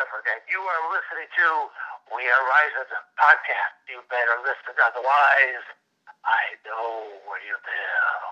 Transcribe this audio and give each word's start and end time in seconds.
And 0.00 0.40
you 0.48 0.56
are 0.56 0.82
listening 0.96 1.28
to 1.28 1.48
We 2.16 2.24
Are 2.24 2.44
Rising 2.48 2.88
podcast. 3.20 3.84
You 3.84 4.00
better 4.08 4.40
listen, 4.40 4.72
otherwise, 4.80 5.64
I 6.24 6.56
know 6.64 7.20
where 7.28 7.36
you've 7.44 7.60
been. 7.60 8.29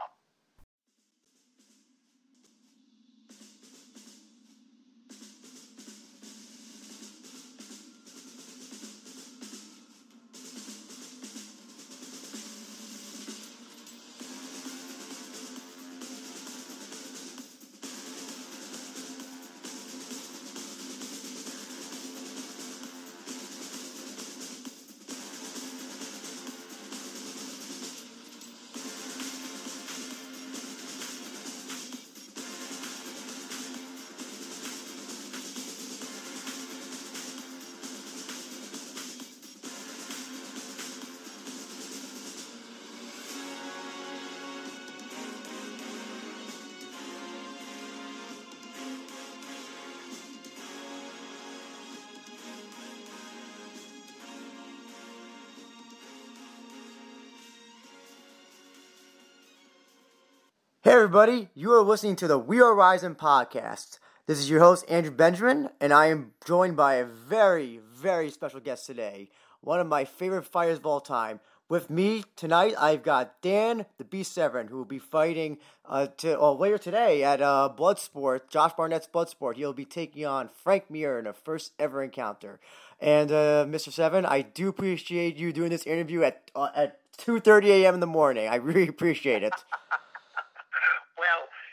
Hey, 60.88 60.94
everybody, 60.94 61.48
you 61.54 61.70
are 61.72 61.82
listening 61.82 62.16
to 62.16 62.26
the 62.26 62.38
We 62.38 62.62
Are 62.62 62.74
Rising 62.74 63.14
podcast. 63.14 63.98
This 64.26 64.38
is 64.38 64.48
your 64.48 64.60
host, 64.60 64.86
Andrew 64.88 65.12
Benjamin, 65.12 65.68
and 65.82 65.92
I 65.92 66.06
am 66.06 66.32
joined 66.46 66.78
by 66.78 66.94
a 66.94 67.04
very, 67.04 67.80
very 67.92 68.30
special 68.30 68.58
guest 68.58 68.86
today. 68.86 69.28
One 69.60 69.80
of 69.80 69.86
my 69.86 70.06
favorite 70.06 70.46
fighters 70.46 70.78
of 70.78 70.86
all 70.86 71.02
time. 71.02 71.40
With 71.68 71.90
me 71.90 72.24
tonight, 72.36 72.72
I've 72.78 73.02
got 73.02 73.42
Dan 73.42 73.84
the 73.98 74.04
Beast 74.04 74.32
Severn, 74.32 74.68
who 74.68 74.78
will 74.78 74.86
be 74.86 74.98
fighting 74.98 75.58
uh, 75.84 76.06
to, 76.16 76.38
well, 76.38 76.56
later 76.56 76.78
today 76.78 77.22
at 77.22 77.42
uh, 77.42 77.70
Bloodsport, 77.76 78.48
Josh 78.48 78.72
Barnett's 78.72 79.06
Bloodsport. 79.12 79.56
He'll 79.56 79.74
be 79.74 79.84
taking 79.84 80.24
on 80.24 80.48
Frank 80.48 80.90
Mir 80.90 81.18
in 81.18 81.26
a 81.26 81.34
first 81.34 81.72
ever 81.78 82.02
encounter. 82.02 82.60
And 82.98 83.30
uh, 83.30 83.66
Mr. 83.68 83.92
Severn, 83.92 84.24
I 84.24 84.40
do 84.40 84.70
appreciate 84.70 85.36
you 85.36 85.52
doing 85.52 85.68
this 85.68 85.84
interview 85.84 86.22
at 86.22 86.50
uh, 86.56 86.70
at 86.74 87.00
2:30 87.18 87.66
a.m. 87.66 87.92
in 87.92 88.00
the 88.00 88.06
morning. 88.06 88.48
I 88.48 88.54
really 88.54 88.88
appreciate 88.88 89.42
it. 89.42 89.52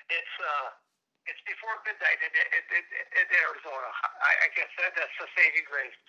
It's 0.09 0.35
uh, 0.37 0.67
it's 1.25 1.41
before 1.45 1.73
midnight 1.81 2.19
in, 2.21 2.31
in, 2.33 2.83
in, 3.17 3.27
Arizona. 3.33 3.89
I, 4.21 4.31
I 4.45 4.47
guess 4.53 4.69
that, 4.77 4.93
that's 4.93 5.17
the 5.17 5.27
saving 5.33 5.65
grace. 5.65 5.99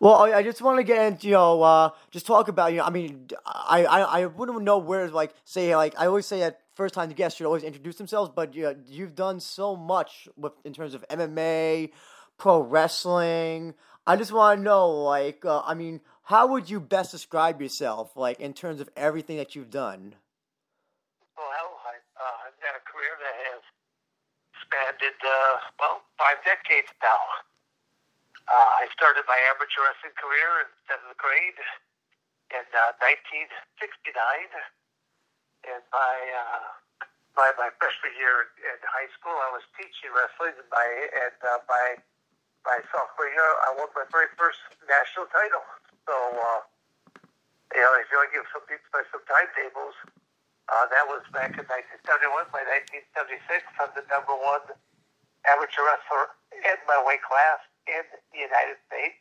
Well, 0.00 0.32
I, 0.32 0.42
just 0.42 0.60
want 0.60 0.78
to 0.78 0.84
get 0.84 1.06
into 1.06 1.28
you 1.28 1.34
know 1.34 1.62
uh, 1.62 1.90
just 2.10 2.26
talk 2.26 2.48
about 2.48 2.72
you 2.72 2.78
know 2.78 2.84
I 2.84 2.90
mean 2.90 3.28
I, 3.46 3.84
I, 3.84 4.00
I 4.00 4.26
wouldn't 4.26 4.62
know 4.62 4.78
where 4.78 5.08
like 5.08 5.32
say 5.44 5.74
like 5.76 5.94
I 5.98 6.06
always 6.06 6.26
say 6.26 6.40
that 6.40 6.60
first 6.74 6.94
time 6.94 7.10
guests 7.10 7.38
should 7.38 7.46
always 7.46 7.62
introduce 7.62 7.96
themselves, 7.96 8.30
but 8.34 8.54
you 8.54 8.62
know, 8.64 8.74
you've 8.86 9.14
done 9.14 9.40
so 9.40 9.76
much 9.76 10.28
with 10.36 10.52
in 10.64 10.72
terms 10.72 10.94
of 10.94 11.06
MMA, 11.08 11.90
pro 12.36 12.60
wrestling. 12.60 13.74
I 14.06 14.16
just 14.16 14.32
want 14.32 14.58
to 14.58 14.62
know 14.62 14.90
like 14.90 15.44
uh, 15.44 15.62
I 15.64 15.74
mean 15.74 16.00
how 16.24 16.48
would 16.48 16.68
you 16.68 16.80
best 16.80 17.10
describe 17.12 17.60
yourself 17.60 18.16
like 18.16 18.40
in 18.40 18.52
terms 18.52 18.80
of 18.80 18.88
everything 18.96 19.36
that 19.38 19.54
you've 19.54 19.70
done? 19.70 20.14
Well, 21.36 21.46
I, 21.86 21.96
uh, 22.20 22.36
I've 22.46 22.58
got 22.60 22.76
a 22.76 22.84
career 22.84 23.14
that 23.18 23.34
has 23.48 23.62
spanned 24.70 25.02
uh, 25.02 25.54
well 25.82 26.06
five 26.14 26.38
decades 26.46 26.94
now. 27.02 27.18
Uh, 28.46 28.78
I 28.78 28.86
started 28.94 29.26
my 29.26 29.38
amateur 29.50 29.82
wrestling 29.82 30.14
career 30.14 30.62
in 30.62 30.70
seventh 30.86 31.18
grade 31.18 31.58
in 32.54 32.66
uh, 32.70 32.94
1969, 33.02 33.50
and 35.66 35.82
by 35.90 36.14
uh, 36.30 36.70
by 37.34 37.50
my 37.58 37.70
freshman 37.82 38.14
year 38.14 38.54
in 38.62 38.78
high 38.86 39.10
school, 39.18 39.34
I 39.34 39.50
was 39.54 39.66
teaching 39.74 40.14
wrestling. 40.14 40.54
And 40.54 40.70
by 40.70 40.86
and 41.18 41.38
uh, 41.42 41.62
by 41.66 41.98
my 42.62 42.78
sophomore 42.94 43.26
year, 43.26 43.50
I 43.66 43.74
won 43.74 43.90
my 43.98 44.06
very 44.14 44.30
first 44.38 44.62
national 44.86 45.26
title. 45.34 45.66
So, 46.06 46.14
uh, 46.14 46.62
you 47.74 47.82
know, 47.82 47.92
if 47.98 48.06
you 48.10 48.22
want 48.22 48.30
to 48.30 48.34
give 48.38 48.46
some 48.54 48.66
people 48.70 49.02
some 49.14 49.22
timetables, 49.26 49.98
uh, 50.70 50.86
that 50.86 51.04
was 51.10 51.26
back 51.34 51.50
in 51.58 51.66
1971. 51.66 52.30
By 52.54 52.62
1976, 53.10 53.66
I'm 53.82 53.90
the 53.98 54.06
number 54.06 54.38
one 54.38 54.62
amateur 55.50 55.82
wrestler 55.82 56.30
in 56.54 56.78
my 56.86 57.02
weight 57.02 57.22
class 57.26 57.58
in 57.90 58.06
the 58.30 58.38
United 58.38 58.78
States. 58.86 59.18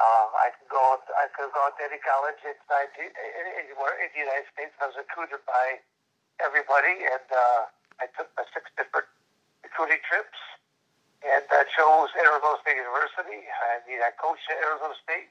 Um, 0.00 0.28
I 0.34 0.50
can 0.56 0.66
go. 0.66 0.80
I 1.14 1.30
could 1.30 1.54
go 1.54 1.70
to 1.70 1.82
any 1.86 2.02
college 2.02 2.40
inside 2.42 2.90
anywhere 2.98 3.94
in 4.02 4.10
the 4.10 4.20
United 4.26 4.48
States. 4.50 4.74
I 4.82 4.90
was 4.90 4.98
recruited 4.98 5.38
by 5.46 5.78
everybody, 6.42 7.06
and 7.06 7.26
uh, 7.30 7.70
I 8.02 8.10
took 8.18 8.26
my 8.34 8.42
six 8.50 8.66
different 8.74 9.06
recruiting 9.62 10.02
trips, 10.02 10.40
and 11.22 11.46
I 11.46 11.62
chose 11.70 12.10
Arizona 12.18 12.58
State 12.66 12.80
University. 12.80 13.46
I 13.46 13.86
mean, 13.86 14.02
I 14.02 14.10
coached 14.18 14.42
at 14.50 14.58
Arizona 14.66 14.98
State. 14.98 15.30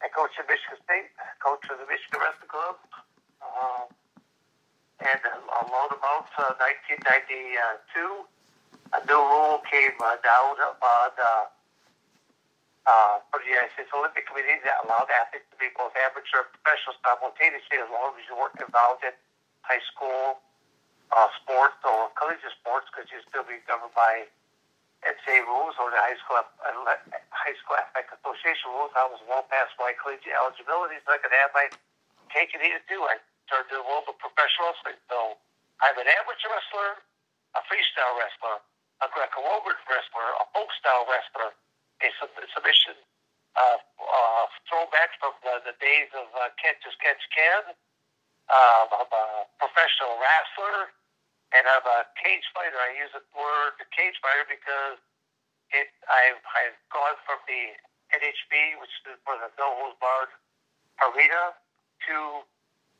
I 0.00 0.08
coached 0.08 0.40
at 0.40 0.48
Michigan 0.48 0.80
State. 0.88 1.12
Coached 1.44 1.68
at 1.68 1.76
the 1.76 1.84
Michigan 1.84 2.22
Wrestling 2.22 2.48
Club. 2.48 2.80
Um, 3.44 3.92
and 5.02 5.20
uh, 5.26 5.66
along 5.66 5.90
about 5.90 6.30
uh, 6.38 6.54
1992, 6.62 8.26
a 8.94 9.00
new 9.08 9.18
rule 9.18 9.58
came 9.66 9.96
uh, 9.98 10.14
down 10.22 10.54
on 10.62 11.12
uh, 11.18 11.46
uh, 12.86 13.16
from 13.30 13.40
the 13.42 13.50
United 13.50 13.72
States 13.74 13.90
Olympic 13.94 14.26
Committee 14.26 14.58
that 14.62 14.82
allowed 14.86 15.10
athletes 15.10 15.46
to 15.50 15.58
be 15.58 15.70
both 15.74 15.94
amateur 15.94 16.46
and 16.46 16.50
professional 16.54 16.94
simultaneously 17.02 17.78
as 17.78 17.90
long 17.90 18.14
as 18.18 18.22
you 18.26 18.34
weren't 18.34 18.58
involved 18.58 19.02
in 19.06 19.14
high 19.62 19.82
school 19.86 20.42
uh, 21.14 21.30
sports 21.42 21.78
or 21.86 22.10
collegiate 22.18 22.54
sports 22.58 22.90
because 22.90 23.06
you'd 23.10 23.26
still 23.30 23.46
be 23.46 23.62
governed 23.66 23.94
by 23.94 24.26
NCAA 25.02 25.46
rules 25.46 25.74
or 25.82 25.90
the 25.90 25.98
high 25.98 26.18
school 26.22 26.38
high 27.34 27.56
school 27.58 27.74
athletic 27.74 28.10
association 28.18 28.70
rules. 28.70 28.94
I 28.94 29.06
was 29.10 29.18
well 29.26 29.46
past 29.50 29.74
my 29.78 29.94
collegiate 29.98 30.34
eligibility, 30.34 31.02
so 31.02 31.10
I 31.14 31.18
could 31.18 31.34
have 31.34 31.50
my 31.54 31.66
cake 32.30 32.54
and 32.54 32.62
eat 32.62 32.78
it 32.78 32.86
too. 32.86 33.02
I 33.02 33.18
turned 33.50 33.68
to 33.70 33.76
the 33.80 33.86
world 33.86 34.06
of 34.10 34.16
professional 34.18 34.70
wrestling. 34.74 35.00
So 35.10 35.38
I'm 35.82 35.96
an 35.98 36.08
amateur 36.08 36.50
wrestler, 36.50 37.02
a 37.58 37.60
freestyle 37.66 38.14
wrestler, 38.18 38.62
a 39.02 39.08
Greco-Roman 39.10 39.78
wrestler, 39.88 40.28
a 40.38 40.44
folk 40.54 40.70
style 40.78 41.06
wrestler, 41.08 41.50
a 42.02 42.08
sub- 42.18 42.38
submission 42.54 42.96
uh, 43.56 43.78
uh, 43.78 44.44
throwback 44.68 45.12
from 45.20 45.36
the, 45.44 45.60
the 45.68 45.76
days 45.80 46.08
of 46.16 46.28
uh, 46.32 46.48
Catch 46.56 46.80
as 46.88 46.96
Catch 47.00 47.20
Can. 47.34 47.76
Um, 48.48 48.86
I'm 48.92 49.12
a 49.12 49.26
professional 49.60 50.16
wrestler, 50.20 50.92
and 51.56 51.64
I'm 51.64 51.84
a 51.84 52.08
cage 52.20 52.44
fighter. 52.56 52.76
I 52.76 52.96
use 52.96 53.12
the 53.12 53.24
word 53.36 53.76
cage 53.92 54.16
fighter 54.20 54.48
because 54.48 54.98
it 55.72 55.88
I've, 56.08 56.40
I've 56.52 56.78
gone 56.92 57.16
from 57.24 57.40
the 57.48 57.76
NHB, 58.12 58.80
which 58.80 58.92
is 59.08 59.16
for 59.24 59.36
the 59.40 59.48
No 59.56 59.68
Holds 59.80 59.96
Barred 60.00 60.32
Arena, 61.00 61.56
to 62.08 62.44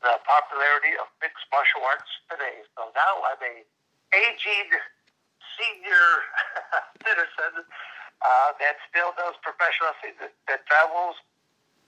the 0.03 0.19
popularity 0.27 0.93
of 0.99 1.07
mixed 1.23 1.47
martial 1.49 1.81
arts 1.87 2.11
today. 2.27 2.67
So 2.75 2.91
now 2.91 3.23
I'm 3.23 3.39
a 3.39 3.63
aging 4.11 4.69
senior 5.55 6.07
citizen 7.07 7.63
uh, 7.63 8.51
that 8.59 8.75
still 8.91 9.15
does 9.15 9.39
professional 9.39 9.95
that, 10.03 10.35
that 10.51 10.61
travels 10.67 11.15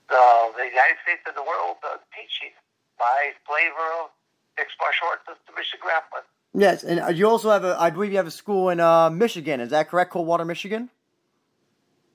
the, 0.08 0.24
the 0.56 0.66
United 0.66 0.98
States 1.04 1.22
and 1.28 1.36
the 1.36 1.44
world 1.44 1.76
uh, 1.84 2.00
teaching 2.16 2.56
my 2.96 3.36
flavor 3.44 3.86
of 4.00 4.10
mixed 4.56 4.80
martial 4.80 5.12
arts 5.12 5.28
and 5.28 5.36
submission 5.44 5.78
grappling. 5.84 6.24
Yes, 6.56 6.88
and 6.88 7.04
uh, 7.04 7.12
you 7.12 7.28
also 7.28 7.52
have 7.52 7.68
a, 7.68 7.76
I 7.76 7.92
believe 7.92 8.16
you 8.16 8.20
have 8.20 8.30
a 8.30 8.34
school 8.34 8.72
in 8.72 8.80
uh, 8.80 9.12
Michigan. 9.12 9.60
Is 9.60 9.70
that 9.76 9.92
correct, 9.92 10.08
Coldwater, 10.16 10.48
Michigan? 10.48 10.88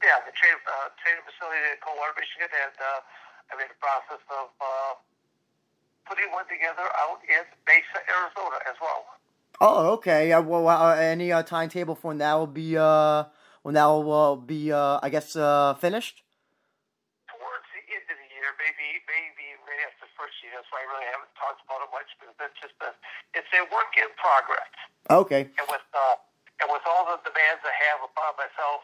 Yeah, 0.01 0.17
the 0.25 0.33
train, 0.33 0.57
uh, 0.65 0.89
training 0.97 1.21
facility 1.29 1.61
in 1.61 1.77
Coldwater, 1.77 2.17
Michigan, 2.17 2.49
and 2.49 2.73
uh, 2.81 3.53
I'm 3.53 3.61
in 3.61 3.69
the 3.69 3.77
process 3.77 4.23
of 4.33 4.49
uh, 4.57 4.97
putting 6.11 6.27
one 6.35 6.43
together 6.51 6.83
out 6.99 7.23
in 7.23 7.47
Mesa, 7.63 7.99
Arizona 8.03 8.59
as 8.67 8.75
well. 8.83 9.07
Oh, 9.63 9.95
okay. 9.95 10.35
Uh, 10.35 10.43
well, 10.43 10.67
uh, 10.67 10.99
any 10.99 11.31
uh, 11.31 11.39
timetable 11.43 11.95
for 11.95 12.11
when 12.11 12.19
that 12.19 12.35
will 12.35 12.51
be 12.51 12.75
uh, 12.75 13.31
when 13.63 13.79
that 13.79 13.87
will 13.87 14.11
uh, 14.11 14.35
be 14.35 14.75
uh, 14.75 14.99
I 14.99 15.07
guess 15.07 15.39
uh, 15.39 15.79
finished? 15.79 16.19
Towards 17.31 17.63
the 17.71 17.79
end 17.95 18.03
of 18.11 18.17
the 18.19 18.27
year, 18.27 18.51
maybe 18.59 18.99
maybe 19.07 19.45
right 19.63 19.87
after 19.87 20.03
the 20.03 20.11
first 20.19 20.35
year. 20.43 20.51
That's 20.51 20.67
why 20.75 20.83
I 20.83 20.87
really 20.91 21.07
haven't 21.07 21.31
talked 21.39 21.63
about 21.63 21.79
it 21.87 21.91
much 21.95 22.09
that's 22.35 22.57
just 22.59 22.75
a 22.83 22.91
it's 23.31 23.47
a 23.55 23.63
work 23.71 23.95
in 23.95 24.11
progress. 24.19 24.71
Okay. 25.07 25.47
And 25.55 25.65
with 25.71 25.87
uh, 25.95 26.19
and 26.59 26.67
with 26.67 26.83
all 26.83 27.07
the 27.07 27.23
demands 27.23 27.63
I 27.63 27.71
have 27.87 28.03
upon 28.03 28.35
myself 28.35 28.83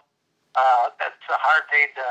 uh, 0.56 0.94
that's 1.02 1.26
a 1.28 1.40
hard 1.42 1.66
thing 1.74 1.92
to 1.98 2.08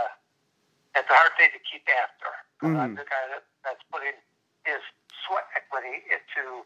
that's 0.92 1.08
a 1.08 1.16
hard 1.16 1.32
thing 1.38 1.54
to 1.54 1.60
keep 1.62 1.86
after. 2.02 2.30
Mhm. 2.66 2.76
I'm 2.82 2.94
the 2.98 3.06
guy 3.06 3.24
that, 3.30 3.44
that's 3.62 3.84
putting 3.94 4.16
his 4.66 4.82
sweat 5.26 5.44
equity 5.56 6.02
into 6.10 6.62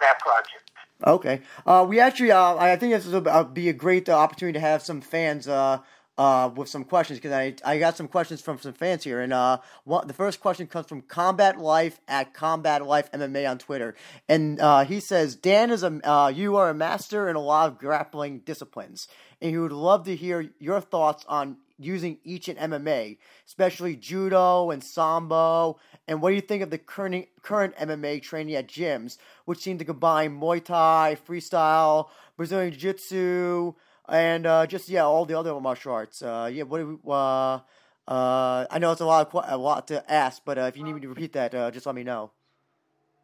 that 0.00 0.18
project. 0.18 0.70
Okay. 1.04 1.40
Uh, 1.66 1.84
we 1.88 2.00
actually, 2.00 2.30
uh, 2.30 2.56
I 2.56 2.76
think 2.76 2.92
this 2.92 3.06
will 3.06 3.28
uh, 3.28 3.44
be 3.44 3.68
a 3.68 3.72
great 3.72 4.08
uh, 4.08 4.12
opportunity 4.12 4.58
to 4.58 4.60
have 4.60 4.82
some 4.82 5.00
fans 5.00 5.48
uh, 5.48 5.78
uh, 6.16 6.50
with 6.54 6.68
some 6.68 6.84
questions 6.84 7.18
because 7.18 7.32
I, 7.32 7.54
I 7.64 7.78
got 7.78 7.96
some 7.96 8.06
questions 8.06 8.40
from 8.40 8.58
some 8.58 8.74
fans 8.74 9.02
here. 9.02 9.20
And 9.20 9.32
the 9.32 10.14
first 10.14 10.40
question 10.40 10.66
comes 10.66 10.86
from 10.86 11.02
Combat 11.02 11.58
Life 11.58 11.98
at 12.06 12.34
Combat 12.34 12.86
Life 12.86 13.10
MMA 13.12 13.50
on 13.50 13.58
Twitter. 13.58 13.96
And 14.28 14.60
he 14.86 15.00
says, 15.00 15.34
Dan, 15.34 15.70
is 15.70 15.82
a, 15.82 16.32
you 16.34 16.56
are 16.56 16.70
a 16.70 16.74
master 16.74 17.28
in 17.28 17.36
a 17.36 17.40
lot 17.40 17.68
of 17.68 17.78
grappling 17.78 18.40
disciplines. 18.40 19.08
And 19.40 19.50
he 19.50 19.58
would 19.58 19.72
love 19.72 20.04
to 20.04 20.14
hear 20.14 20.50
your 20.60 20.80
thoughts 20.80 21.24
on 21.26 21.56
using 21.82 22.18
each 22.24 22.48
in 22.48 22.56
MMA, 22.56 23.18
especially 23.46 23.96
judo 23.96 24.70
and 24.70 24.82
sambo. 24.82 25.78
And 26.08 26.20
what 26.20 26.30
do 26.30 26.34
you 26.34 26.40
think 26.40 26.62
of 26.62 26.70
the 26.70 26.78
current 26.78 27.28
current 27.42 27.76
MMA 27.76 28.22
training 28.22 28.54
at 28.54 28.68
gyms, 28.68 29.18
which 29.44 29.60
seem 29.60 29.78
to 29.78 29.84
combine 29.84 30.40
Muay 30.40 30.64
Thai, 30.64 31.16
freestyle, 31.26 32.08
Brazilian 32.36 32.72
Jiu 32.72 32.92
Jitsu, 32.92 33.74
and 34.08 34.46
uh, 34.46 34.66
just 34.66 34.88
yeah, 34.88 35.04
all 35.04 35.24
the 35.24 35.38
other 35.38 35.58
martial 35.60 35.92
arts. 35.92 36.22
Uh, 36.22 36.50
yeah, 36.52 36.64
what 36.64 36.78
do 36.78 37.00
we, 37.02 37.12
uh, 37.12 37.60
uh, 38.08 38.66
I 38.68 38.78
know 38.78 38.90
it's 38.90 39.00
a 39.00 39.06
lot 39.06 39.32
of, 39.32 39.44
a 39.46 39.56
lot 39.56 39.86
to 39.88 40.02
ask, 40.10 40.42
but 40.44 40.58
uh, 40.58 40.62
if 40.62 40.76
you 40.76 40.82
need 40.82 40.94
me 40.94 41.00
to 41.02 41.08
repeat 41.08 41.32
that, 41.34 41.54
uh, 41.54 41.70
just 41.70 41.86
let 41.86 41.94
me 41.94 42.02
know. 42.02 42.32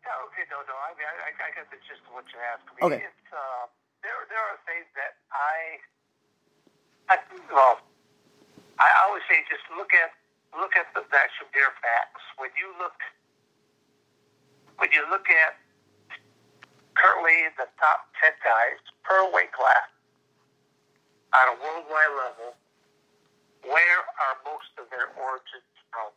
Yeah, 0.07 0.15
okay, 0.31 0.47
no, 0.51 0.63
no. 0.71 0.75
I 0.79 0.95
mean, 0.95 1.07
I, 1.11 1.35
I 1.35 1.51
got 1.51 1.67
the 1.71 1.77
gist 1.83 2.07
of 2.07 2.15
what 2.15 2.25
you're 2.31 2.47
asking 2.47 2.79
me. 2.79 2.87
Okay. 2.87 3.05
It's, 3.05 3.29
uh, 3.35 3.67
there, 4.07 4.15
there 4.31 4.39
are 4.39 4.59
things 4.71 4.87
that 4.95 5.19
I, 5.35 5.83
I, 7.11 7.17
well, 7.51 7.83
I 8.79 8.89
always 9.07 9.27
say 9.27 9.43
just 9.51 9.67
look 9.75 9.91
at, 9.91 10.15
look 10.55 10.75
at 10.79 10.87
the 10.95 11.03
actual 11.03 11.51
bare 11.51 11.75
facts. 11.83 12.23
When 12.39 12.51
you 12.55 12.71
look, 12.79 12.95
when 14.79 14.91
you 14.95 15.03
look 15.11 15.27
at 15.27 15.59
currently 16.95 17.51
the 17.59 17.67
top 17.83 18.07
10 18.23 18.31
guys 18.43 18.79
per 19.03 19.27
weight 19.35 19.51
class 19.51 19.91
on 21.35 21.45
a 21.53 21.57
worldwide 21.59 22.15
level, 22.15 22.55
where 23.67 24.01
are 24.03 24.35
most 24.47 24.71
of 24.79 24.87
their 24.95 25.11
origins 25.19 25.75
from? 25.91 26.15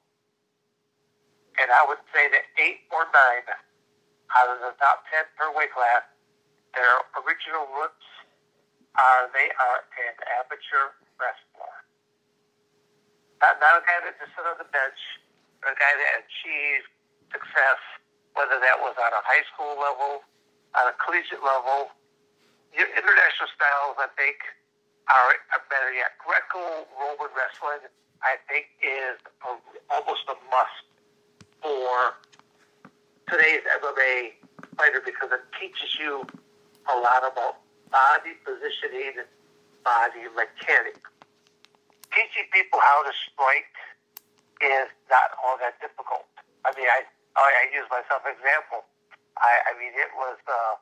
And 1.58 1.74
I 1.74 1.82
would 1.90 2.02
say 2.14 2.30
that 2.30 2.46
eight 2.62 2.86
or 2.94 3.10
nine 3.10 3.46
out 4.38 4.48
of 4.54 4.62
the 4.62 4.74
top 4.78 5.04
10 5.10 5.26
per 5.34 5.50
weight 5.58 5.74
class, 5.74 6.06
their 6.78 7.02
original 7.26 7.66
roots 7.74 8.06
are 8.96 9.28
they 9.34 9.50
are 9.50 9.80
an 9.82 10.16
amateur 10.40 10.94
wrestler. 11.20 11.71
Not, 13.42 13.58
not 13.58 13.82
a 13.82 13.84
guy 13.84 13.98
that 14.06 14.14
just 14.22 14.38
sit 14.38 14.46
on 14.46 14.54
the 14.62 14.70
bench, 14.70 15.02
but 15.66 15.74
a 15.74 15.78
guy 15.78 15.94
that 15.98 16.22
achieved 16.22 16.86
success, 17.34 17.82
whether 18.38 18.62
that 18.62 18.78
was 18.78 18.94
on 19.02 19.10
a 19.10 19.24
high 19.26 19.42
school 19.50 19.82
level, 19.82 20.22
on 20.78 20.86
a 20.86 20.96
collegiate 21.02 21.42
level. 21.42 21.90
Your 22.70 22.88
international 22.94 23.50
styles, 23.52 23.98
I 23.98 24.08
think, 24.14 24.38
are, 25.10 25.36
are 25.58 25.64
better 25.74 25.92
yet. 25.92 26.16
Greco-Roman 26.22 27.34
wrestling, 27.34 27.90
I 28.22 28.38
think, 28.46 28.70
is 28.80 29.18
a, 29.44 29.58
almost 29.90 30.24
a 30.30 30.38
must 30.54 30.86
for 31.66 32.22
today's 33.26 33.66
MMA 33.82 34.38
fighter 34.78 35.02
because 35.04 35.34
it 35.34 35.44
teaches 35.58 35.98
you 36.00 36.24
a 36.90 36.96
lot 36.96 37.26
about 37.26 37.60
body 37.92 38.38
positioning, 38.46 39.26
body 39.84 40.30
mechanics. 40.38 41.11
Teaching 42.12 42.48
people 42.52 42.80
how 42.80 43.04
to 43.08 43.14
strike 43.32 43.76
is 44.62 44.92
not 45.08 45.32
all 45.42 45.56
that 45.64 45.80
difficult. 45.80 46.28
I 46.68 46.76
mean, 46.76 46.88
I 46.88 47.08
I, 47.40 47.48
I 47.48 47.64
use 47.72 47.88
myself 47.88 48.28
as 48.28 48.36
an 48.36 48.44
example. 48.44 48.84
I, 49.40 49.72
I 49.72 49.80
mean, 49.80 49.96
it 49.96 50.12
was 50.20 50.38
uh, 50.46 50.76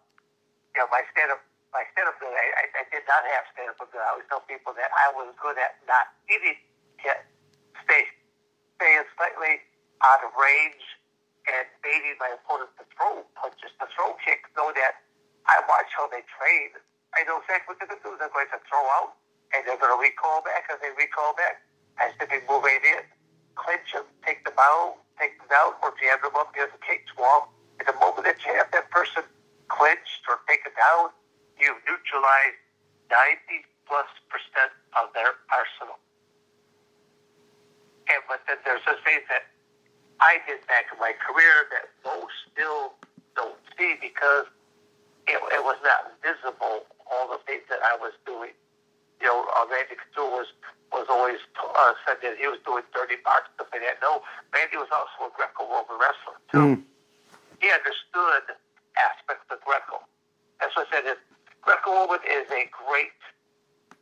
you 0.73 0.81
know 0.81 0.89
my 0.89 1.05
stand 1.13 1.29
up 1.31 1.41
my 1.69 1.85
stand 1.93 2.09
up 2.09 2.17
good. 2.17 2.33
I, 2.33 2.47
I, 2.59 2.63
I 2.81 2.83
did 2.89 3.05
not 3.05 3.21
have 3.21 3.45
stand 3.53 3.69
up 3.69 3.77
good. 3.77 4.01
I 4.01 4.17
always 4.17 4.25
tell 4.27 4.41
people 4.49 4.73
that 4.73 4.89
I 4.89 5.13
was 5.13 5.29
good 5.37 5.55
at 5.61 5.77
not 5.85 6.09
eating 6.27 6.57
yet 7.05 7.29
stay 7.85 8.03
staying 8.79 9.05
slightly 9.15 9.61
out 10.01 10.23
of 10.23 10.31
range 10.39 10.83
and 11.51 11.67
baiting 11.83 12.15
my 12.21 12.31
opponent 12.35 12.71
to 12.79 12.83
throw 12.95 13.25
punches, 13.35 13.73
to 13.79 13.85
throw 13.91 14.15
kicks, 14.23 14.47
know 14.55 14.71
that 14.71 15.03
I 15.47 15.59
watch 15.67 15.91
how 15.91 16.07
they 16.07 16.23
train. 16.39 16.71
I 17.17 17.25
know 17.27 17.41
exactly 17.43 17.73
what 17.73 17.77
they're 17.81 17.91
going 17.91 17.99
to 17.99 18.07
do. 18.07 18.13
They're 18.21 18.31
going 18.31 18.51
to 18.53 18.61
throw 18.69 18.85
out, 19.01 19.18
and 19.55 19.65
they're 19.65 19.79
going 19.79 19.93
to 19.93 20.01
recall 20.01 20.41
back. 20.45 20.69
As 20.69 20.77
they 20.81 20.93
recall 20.97 21.33
back, 21.33 21.61
I 21.97 22.13
simply 22.17 22.41
move 22.47 22.63
right 22.63 22.81
in, 22.81 23.03
clinch 23.55 23.93
them, 23.93 24.05
take 24.25 24.45
them 24.45 24.57
out, 24.57 25.01
take 25.19 25.37
them 25.41 25.49
down, 25.49 25.75
or 25.81 25.93
jam 25.97 26.21
them 26.21 26.35
up 26.37 26.53
near 26.55 26.69
the 26.69 26.79
cage 26.81 27.09
wall. 27.17 27.51
And 27.79 27.87
the 27.87 27.97
moment 27.97 28.25
that 28.27 28.39
you 28.45 28.53
have 28.55 28.69
that 28.71 28.89
person 28.91 29.23
clinched 29.67 30.23
or 30.27 30.41
taken 30.47 30.71
down, 30.75 31.11
you've 31.57 31.79
neutralized 31.87 32.59
90 33.11 33.65
plus 33.89 34.09
percent 34.29 34.71
of 34.95 35.09
their 35.17 35.33
arsenal. 35.49 35.97
And 38.09 38.21
but 38.29 38.41
then 38.45 38.57
there's 38.65 38.85
a 38.89 38.97
thing 39.05 39.21
that 39.29 39.49
I 40.21 40.41
did 40.45 40.65
back 40.67 40.89
in 40.91 40.97
my 40.99 41.13
career 41.17 41.69
that 41.73 41.89
most 42.03 42.33
still 42.51 42.97
don't 43.35 43.57
see 43.77 43.95
because 44.01 44.45
it, 45.29 45.37
it 45.37 45.63
was 45.63 45.77
not 45.85 46.17
visible 46.21 46.85
all 47.09 47.29
the 47.29 47.39
things 47.45 47.63
that 47.69 47.79
I 47.85 47.97
was 47.97 48.13
doing. 48.25 48.53
You 49.19 49.27
know, 49.27 49.45
uh, 49.55 49.67
Randy 49.67 49.99
Couture 49.99 50.31
was 50.31 50.47
was 50.91 51.05
always 51.11 51.37
uh, 51.59 51.93
said 52.07 52.17
that 52.23 52.39
he 52.41 52.47
was 52.49 52.57
doing 52.65 52.81
dirty 52.95 53.21
marks 53.21 53.51
stuff 53.53 53.69
like 53.69 53.85
that. 53.85 54.01
No, 54.01 54.25
Randy 54.49 54.81
was 54.81 54.89
also 54.89 55.29
a 55.29 55.31
Greco-Roman 55.37 55.97
wrestler 56.01 56.37
too. 56.49 56.65
Mm. 56.65 56.77
He 57.61 57.67
understood 57.69 58.57
aspects 58.97 59.45
of 59.53 59.61
Greco. 59.61 60.01
That's 60.57 60.73
what 60.73 60.89
I 60.89 61.03
said. 61.03 61.19
Greco-Roman 61.61 62.23
is 62.25 62.47
a 62.49 62.65
great. 62.71 63.13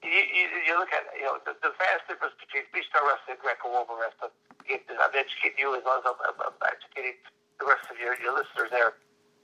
You, 0.06 0.14
you, 0.14 0.46
you 0.64 0.74
look 0.78 0.94
at 0.94 1.10
you 1.18 1.25
know 1.25 1.42
the, 1.44 1.58
the 1.60 1.74
vast 1.75 2.06
difference 2.08 2.38
between 2.38 2.69
freestyle 2.69 3.04
wrestling 3.04 3.36
and 3.36 3.42
Greco-Roman 3.42 3.98
wrestling. 3.98 4.34
It, 4.69 4.86
I'm 4.88 5.12
educating 5.12 5.58
you 5.58 5.74
as 5.75 5.84
well 5.84 6.00
as 6.00 6.06
I'm, 6.06 6.19
I'm, 6.24 6.38
I'm 6.40 6.58
educating 6.62 7.18
the 7.60 7.66
rest 7.66 7.90
of 7.90 7.98
your, 7.98 8.14
your 8.22 8.38
listeners 8.38 8.69
there. 8.69 8.94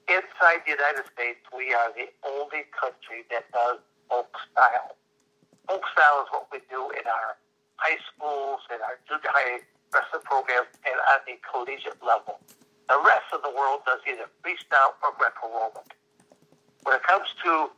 Inside 0.06 0.68
the 0.68 0.76
United 0.76 1.08
States, 1.16 1.42
we 1.56 1.74
are 1.74 1.90
the 1.96 2.12
only 2.28 2.68
country 2.76 3.26
that 3.32 3.50
does 3.56 3.80
folk 4.12 4.30
style. 4.52 5.00
Folk 5.68 5.84
style 5.96 6.24
is 6.24 6.30
what 6.32 6.48
we 6.52 6.60
do 6.68 6.92
in 6.92 7.06
our 7.08 7.40
high 7.80 8.00
schools, 8.12 8.60
in 8.68 8.80
our 8.84 9.00
junior 9.08 9.32
high 9.32 9.64
wrestling 9.96 10.26
programs, 10.28 10.72
and 10.84 10.98
on 11.14 11.20
the 11.24 11.40
collegiate 11.44 12.00
level. 12.04 12.40
The 12.92 13.00
rest 13.00 13.32
of 13.32 13.42
the 13.48 13.54
world 13.54 13.88
does 13.88 14.04
either 14.04 14.28
freestyle 14.44 15.00
or 15.00 15.16
Greco-Roman. 15.16 15.88
When 16.84 17.00
it 17.00 17.04
comes 17.08 17.32
to 17.48 17.72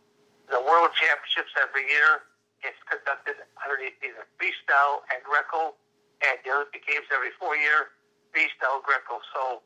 the 0.49 0.61
World 0.65 0.89
Championships 0.97 1.53
every 1.61 1.85
year, 1.85 2.25
it's 2.65 2.81
conducted 2.89 3.37
underneath 3.61 3.93
either 4.01 4.25
freestyle 4.41 5.05
and 5.13 5.21
Greco, 5.21 5.77
and 6.25 6.41
the 6.41 6.49
Olympic 6.57 6.89
Games 6.89 7.05
every 7.13 7.29
four 7.37 7.53
year, 7.53 7.93
freestyle 8.33 8.81
Greco. 8.81 9.21
So 9.29 9.61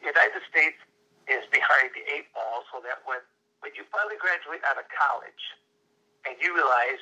the 0.00 0.08
United 0.08 0.40
States 0.48 0.80
is 1.28 1.44
behind 1.52 1.92
the 1.92 2.02
eight 2.08 2.32
ball 2.32 2.64
so 2.72 2.80
that 2.82 3.04
when, 3.04 3.20
when 3.60 3.76
you 3.76 3.84
finally 3.92 4.16
graduate 4.16 4.64
out 4.64 4.80
of 4.80 4.88
college 4.90 5.44
and 6.26 6.34
you 6.40 6.54
realize 6.54 7.00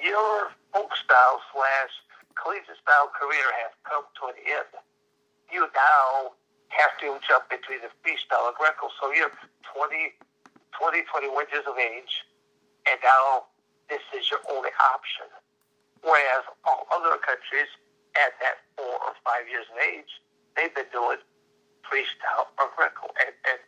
your 0.00 0.50
folk 0.74 0.90
style 0.96 1.38
slash 1.54 1.92
collegiate 2.34 2.80
style 2.82 3.12
career 3.14 3.46
has 3.62 3.72
come 3.86 4.02
to 4.18 4.32
an 4.32 4.38
end, 4.42 4.72
you 5.52 5.68
now 5.76 6.34
have 6.72 6.96
to 7.04 7.20
jump 7.28 7.52
into 7.52 7.76
the 7.78 7.92
freestyle 8.00 8.48
or 8.48 8.56
Greco. 8.56 8.88
So 8.96 9.12
you're 9.12 9.32
20, 9.76 10.16
20, 10.72 11.04
21 11.12 11.52
years 11.52 11.66
of 11.68 11.76
age, 11.76 12.24
and 12.88 12.96
now 13.04 13.52
this 13.92 14.02
is 14.16 14.26
your 14.32 14.40
only 14.48 14.72
option. 14.80 15.28
Whereas 16.02 16.48
all 16.64 16.88
other 16.90 17.20
countries 17.20 17.70
at 18.18 18.34
that 18.42 18.64
four 18.74 18.96
or 18.96 19.14
five 19.22 19.46
years 19.46 19.68
of 19.70 19.78
age, 19.78 20.10
they've 20.56 20.72
been 20.74 20.90
doing 20.90 21.20
freestyle 21.86 22.50
or 22.58 22.72
Greco. 22.74 23.12
And, 23.20 23.30
and 23.46 23.60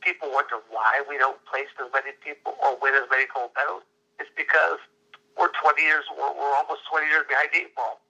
people 0.00 0.30
wonder 0.30 0.62
why 0.70 1.02
we 1.10 1.18
don't 1.18 1.38
place 1.44 1.68
as 1.82 1.90
many 1.92 2.14
people 2.22 2.54
or 2.62 2.78
win 2.80 2.94
as 2.94 3.10
many 3.10 3.26
gold 3.30 3.50
medals. 3.58 3.84
It's 4.22 4.30
because 4.36 4.78
we're 5.36 5.50
20 5.60 5.82
years, 5.82 6.04
we're, 6.16 6.32
we're 6.34 6.54
almost 6.54 6.82
20 6.90 7.06
years 7.08 7.24
behind 7.28 7.48
the 7.52 7.58
eight 7.58 7.74
ball. 7.74 8.00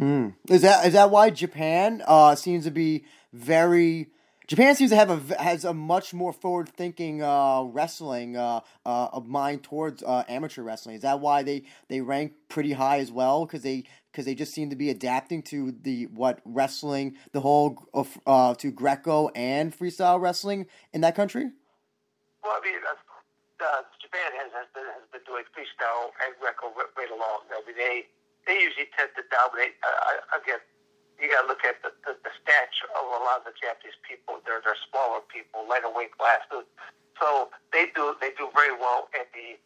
Mm. 0.00 0.34
Is 0.48 0.62
that 0.62 0.86
is 0.86 0.92
that 0.92 1.10
why 1.10 1.30
Japan 1.30 2.02
uh, 2.06 2.34
seems 2.34 2.64
to 2.64 2.70
be 2.70 3.04
very? 3.32 4.08
Japan 4.46 4.76
seems 4.76 4.90
to 4.90 4.96
have 4.96 5.10
a 5.10 5.42
has 5.42 5.64
a 5.64 5.72
much 5.74 6.12
more 6.12 6.32
forward 6.32 6.68
thinking 6.68 7.22
uh, 7.22 7.62
wrestling 7.62 8.36
uh, 8.36 8.60
uh, 8.84 9.08
of 9.12 9.26
mind 9.26 9.62
towards 9.62 10.02
uh, 10.02 10.24
amateur 10.28 10.62
wrestling. 10.62 10.96
Is 10.96 11.02
that 11.02 11.20
why 11.20 11.42
they, 11.42 11.64
they 11.88 12.00
rank 12.00 12.32
pretty 12.48 12.72
high 12.72 12.98
as 12.98 13.10
well? 13.10 13.46
Because 13.46 13.62
they 13.62 13.84
because 14.12 14.26
they 14.26 14.34
just 14.34 14.52
seem 14.52 14.70
to 14.70 14.76
be 14.76 14.90
adapting 14.90 15.42
to 15.44 15.74
the 15.82 16.06
what 16.06 16.40
wrestling 16.44 17.16
the 17.32 17.40
whole 17.40 17.88
of 17.94 18.18
uh, 18.26 18.54
to 18.56 18.70
Greco 18.70 19.28
and 19.28 19.76
freestyle 19.76 20.20
wrestling 20.20 20.66
in 20.92 21.00
that 21.00 21.14
country. 21.14 21.50
Well, 22.44 22.52
I 22.52 22.64
mean, 22.64 22.76
uh, 23.60 23.82
Japan 24.06 24.30
has, 24.38 24.54
has 24.54 24.70
been 24.70 24.86
has 24.86 25.02
been 25.10 25.26
doing 25.26 25.42
freestyle 25.50 26.14
and 26.22 26.30
Greco 26.38 26.70
right, 26.78 26.86
right 26.94 27.10
along. 27.10 27.50
I 27.50 27.58
mean, 27.66 27.74
they 27.74 28.06
they 28.46 28.62
usually 28.62 28.86
tend 28.94 29.10
to 29.18 29.26
dominate. 29.34 29.74
Uh, 29.82 30.38
again, 30.38 30.62
you 31.18 31.26
got 31.26 31.42
to 31.42 31.48
look 31.50 31.66
at 31.66 31.82
the, 31.82 31.90
the, 32.06 32.14
the 32.22 32.30
stature 32.38 32.86
of 32.94 33.02
a 33.02 33.20
lot 33.26 33.42
of 33.42 33.50
the 33.50 33.56
Japanese 33.58 33.98
people. 34.06 34.38
They're 34.46 34.62
they're 34.62 34.78
smaller 34.86 35.26
people, 35.26 35.66
lighter 35.66 35.90
weight 35.90 36.14
classes, 36.14 36.62
so 37.18 37.50
they 37.74 37.90
do 37.98 38.14
they 38.22 38.30
do 38.38 38.46
very 38.54 38.78
well 38.78 39.10
in 39.10 39.26
the 39.34 39.58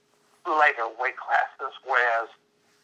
lighter 0.48 0.88
weight 0.96 1.20
classes. 1.20 1.76
Whereas, 1.84 2.32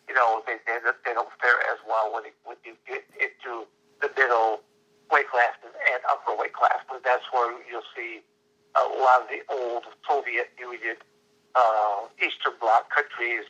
you 0.05 0.13
know, 0.13 0.45
they 0.45 0.61
they, 0.69 0.77
they 0.85 1.17
don't 1.17 1.33
fare 1.41 1.57
as 1.73 1.81
well 1.89 2.13
when, 2.13 2.29
it, 2.29 2.37
when 2.45 2.61
you 2.69 2.77
get 2.85 3.09
into 3.17 3.65
the 4.05 4.13
middle 4.13 4.61
weight 5.09 5.33
classes 5.33 5.73
and 5.73 6.05
upper 6.13 6.37
weight 6.37 6.53
classes. 6.53 7.01
That's 7.01 7.25
where 7.33 7.49
you'll 7.65 7.89
see 7.97 8.21
a 8.77 8.85
lot 9.01 9.25
of 9.25 9.29
the 9.33 9.41
old 9.49 9.89
Soviet 10.05 10.53
Union, 10.61 11.01
uh, 11.57 12.07
Eastern 12.21 12.53
Bloc 12.61 12.93
countries, 12.93 13.49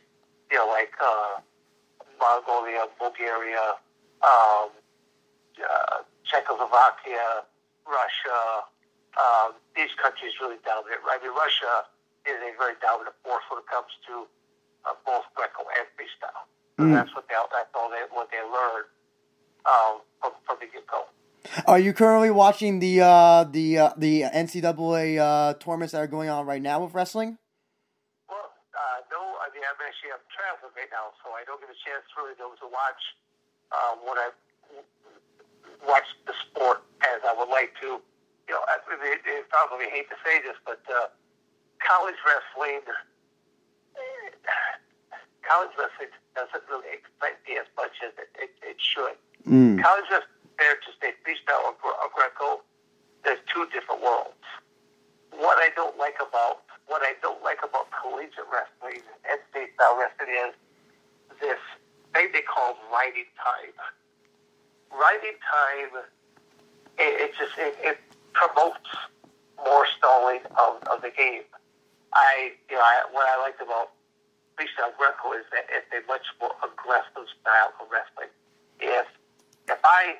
you 0.49 0.57
know, 0.57 0.67
like 0.71 0.95
uh, 1.03 1.43
Mongolia, 2.19 2.87
Bulgaria, 2.97 3.75
um, 4.23 4.71
uh, 5.59 6.07
Czechoslovakia, 6.23 7.43
Russia. 7.85 8.39
Um, 9.17 9.59
these 9.75 9.91
countries 10.01 10.33
really 10.39 10.57
dominate. 10.63 11.03
I 11.03 11.19
mean, 11.19 11.33
Russia 11.35 11.89
is 12.25 12.37
a 12.39 12.51
very 12.55 12.79
dominant 12.79 13.15
force 13.23 13.43
when 13.49 13.59
it 13.59 13.67
comes 13.67 13.91
to 14.07 14.27
uh, 14.85 14.95
both 15.05 15.25
Greco 15.35 15.67
and 15.75 15.87
freestyle. 15.97 16.47
So 16.77 16.83
mm. 16.85 16.93
That's 16.93 17.13
what 17.15 17.27
they 17.27 17.35
that's 17.51 17.73
all 17.73 17.89
they 17.89 18.05
what 18.11 18.29
they 18.31 18.37
learned 18.37 18.87
um, 19.65 20.01
from, 20.21 20.31
from 20.45 20.57
the 20.61 20.67
get 20.67 20.85
go. 20.87 21.03
Are 21.65 21.79
you 21.79 21.93
currently 21.93 22.29
watching 22.29 22.79
the 22.79 23.01
uh, 23.01 23.43
the 23.45 23.79
uh, 23.79 23.93
the 23.97 24.21
NCAA 24.23 25.17
uh, 25.17 25.53
tournaments 25.55 25.93
that 25.93 26.01
are 26.01 26.07
going 26.07 26.29
on 26.29 26.45
right 26.45 26.61
now 26.61 26.83
with 26.83 26.93
wrestling? 26.93 27.37
Uh, 28.77 29.01
no. 29.09 29.41
I 29.41 29.49
mean, 29.49 29.65
I'm 29.65 29.73
actually 29.81 30.13
I'm 30.13 30.21
traveling 30.29 30.69
right 30.77 30.91
now, 30.93 31.17
so 31.25 31.33
I 31.33 31.41
don't 31.49 31.57
get 31.57 31.73
a 31.73 31.79
chance 31.81 32.05
really 32.13 32.37
to, 32.37 32.53
to 32.61 32.67
watch 32.69 33.01
uh, 33.73 33.97
what 34.05 34.21
I 34.21 34.29
watch 35.81 36.05
the 36.29 36.37
sport 36.45 36.85
as 37.01 37.25
I 37.25 37.33
would 37.33 37.49
like 37.49 37.73
to. 37.81 37.97
You 38.47 38.55
know, 38.55 38.63
I, 38.69 38.79
they, 38.87 39.17
they 39.25 39.41
probably 39.49 39.89
hate 39.91 40.07
to 40.13 40.17
say 40.23 40.39
this, 40.45 40.55
but 40.63 40.79
uh, 40.87 41.11
college 41.83 42.15
wrestling, 42.23 42.85
college 45.49 45.73
wrestling 45.75 46.13
doesn't 46.37 46.63
really 46.69 47.01
excite 47.01 47.41
me 47.43 47.59
as 47.59 47.67
much 47.75 47.97
as 48.05 48.13
it, 48.15 48.31
it, 48.39 48.53
it 48.61 48.77
should. 48.79 49.17
Mm. 49.43 49.83
College 49.83 50.07
wrestling 50.07 50.37
to 50.57 50.91
say 51.01 51.13
freestyle 51.21 51.69
or, 51.69 51.75
or 51.75 52.09
Greco, 52.13 52.63
there's 53.23 53.39
two 53.51 53.67
different 53.73 54.01
worlds. 54.01 54.41
What 55.31 55.57
I 55.59 55.69
don't 55.75 55.97
like 55.97 56.15
about 56.17 56.63
what 56.87 57.03
I 57.03 57.13
don't 57.21 57.36
collegiate 58.07 58.47
wrestling 58.47 59.03
and 59.27 59.39
freestyle 59.51 59.99
wrestling 59.99 60.31
is 60.31 60.55
this 61.39 61.59
thing 62.13 62.31
they 62.31 62.41
call 62.41 62.77
riding 62.91 63.27
time. 63.35 63.75
Riding 64.91 65.37
time, 65.43 65.91
it, 66.97 67.13
it 67.27 67.31
just 67.37 67.53
it, 67.59 67.75
it 67.83 67.97
promotes 68.31 68.87
more 69.59 69.85
stalling 69.97 70.41
of, 70.55 70.79
of 70.87 71.01
the 71.01 71.11
game. 71.11 71.43
I, 72.13 72.55
you 72.69 72.75
know, 72.77 72.81
I, 72.81 73.03
what 73.11 73.27
I 73.27 73.35
liked 73.43 73.61
about 73.61 73.91
freestyle 74.55 74.95
Greco 74.95 75.35
is 75.35 75.45
that 75.51 75.67
it's 75.69 75.85
a 75.91 76.01
much 76.07 76.25
more 76.39 76.55
aggressive 76.63 77.27
style 77.41 77.75
of 77.77 77.91
wrestling. 77.91 78.31
If 78.79 79.05
if 79.67 79.81
I 79.83 80.15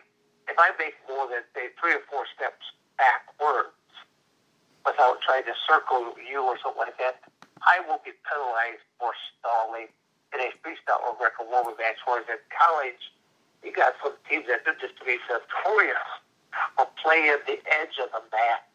if 0.48 0.58
I 0.60 0.76
make 0.78 1.00
more 1.08 1.28
than 1.32 1.48
say 1.56 1.72
three 1.80 1.96
or 1.96 2.04
four 2.12 2.28
steps 2.36 2.62
backwards 3.00 3.72
without 4.86 5.22
trying 5.24 5.44
to 5.48 5.56
circle 5.66 6.14
you 6.20 6.44
or 6.44 6.60
something 6.62 6.84
like 6.84 6.98
that, 7.00 7.24
I 7.66 7.82
will 7.88 8.02
be 8.06 8.14
penalized 8.28 8.84
for 9.00 9.14
stalling 9.40 9.90
in 10.34 10.40
a 10.44 10.50
freestyle 10.62 11.02
or 11.08 11.16
Greco-Roman 11.18 11.76
match. 11.80 11.98
Whereas 12.06 12.28
in 12.30 12.42
college, 12.52 13.02
you 13.64 13.72
got 13.72 13.96
some 14.04 14.14
teams 14.30 14.46
that 14.48 14.64
just 14.80 14.98
to 15.00 15.04
be 15.06 15.18
notorious 15.26 16.08
for 16.76 16.88
playing 17.02 17.40
the 17.48 17.58
edge 17.82 17.96
of 18.02 18.12
the 18.14 18.22
mat 18.30 18.68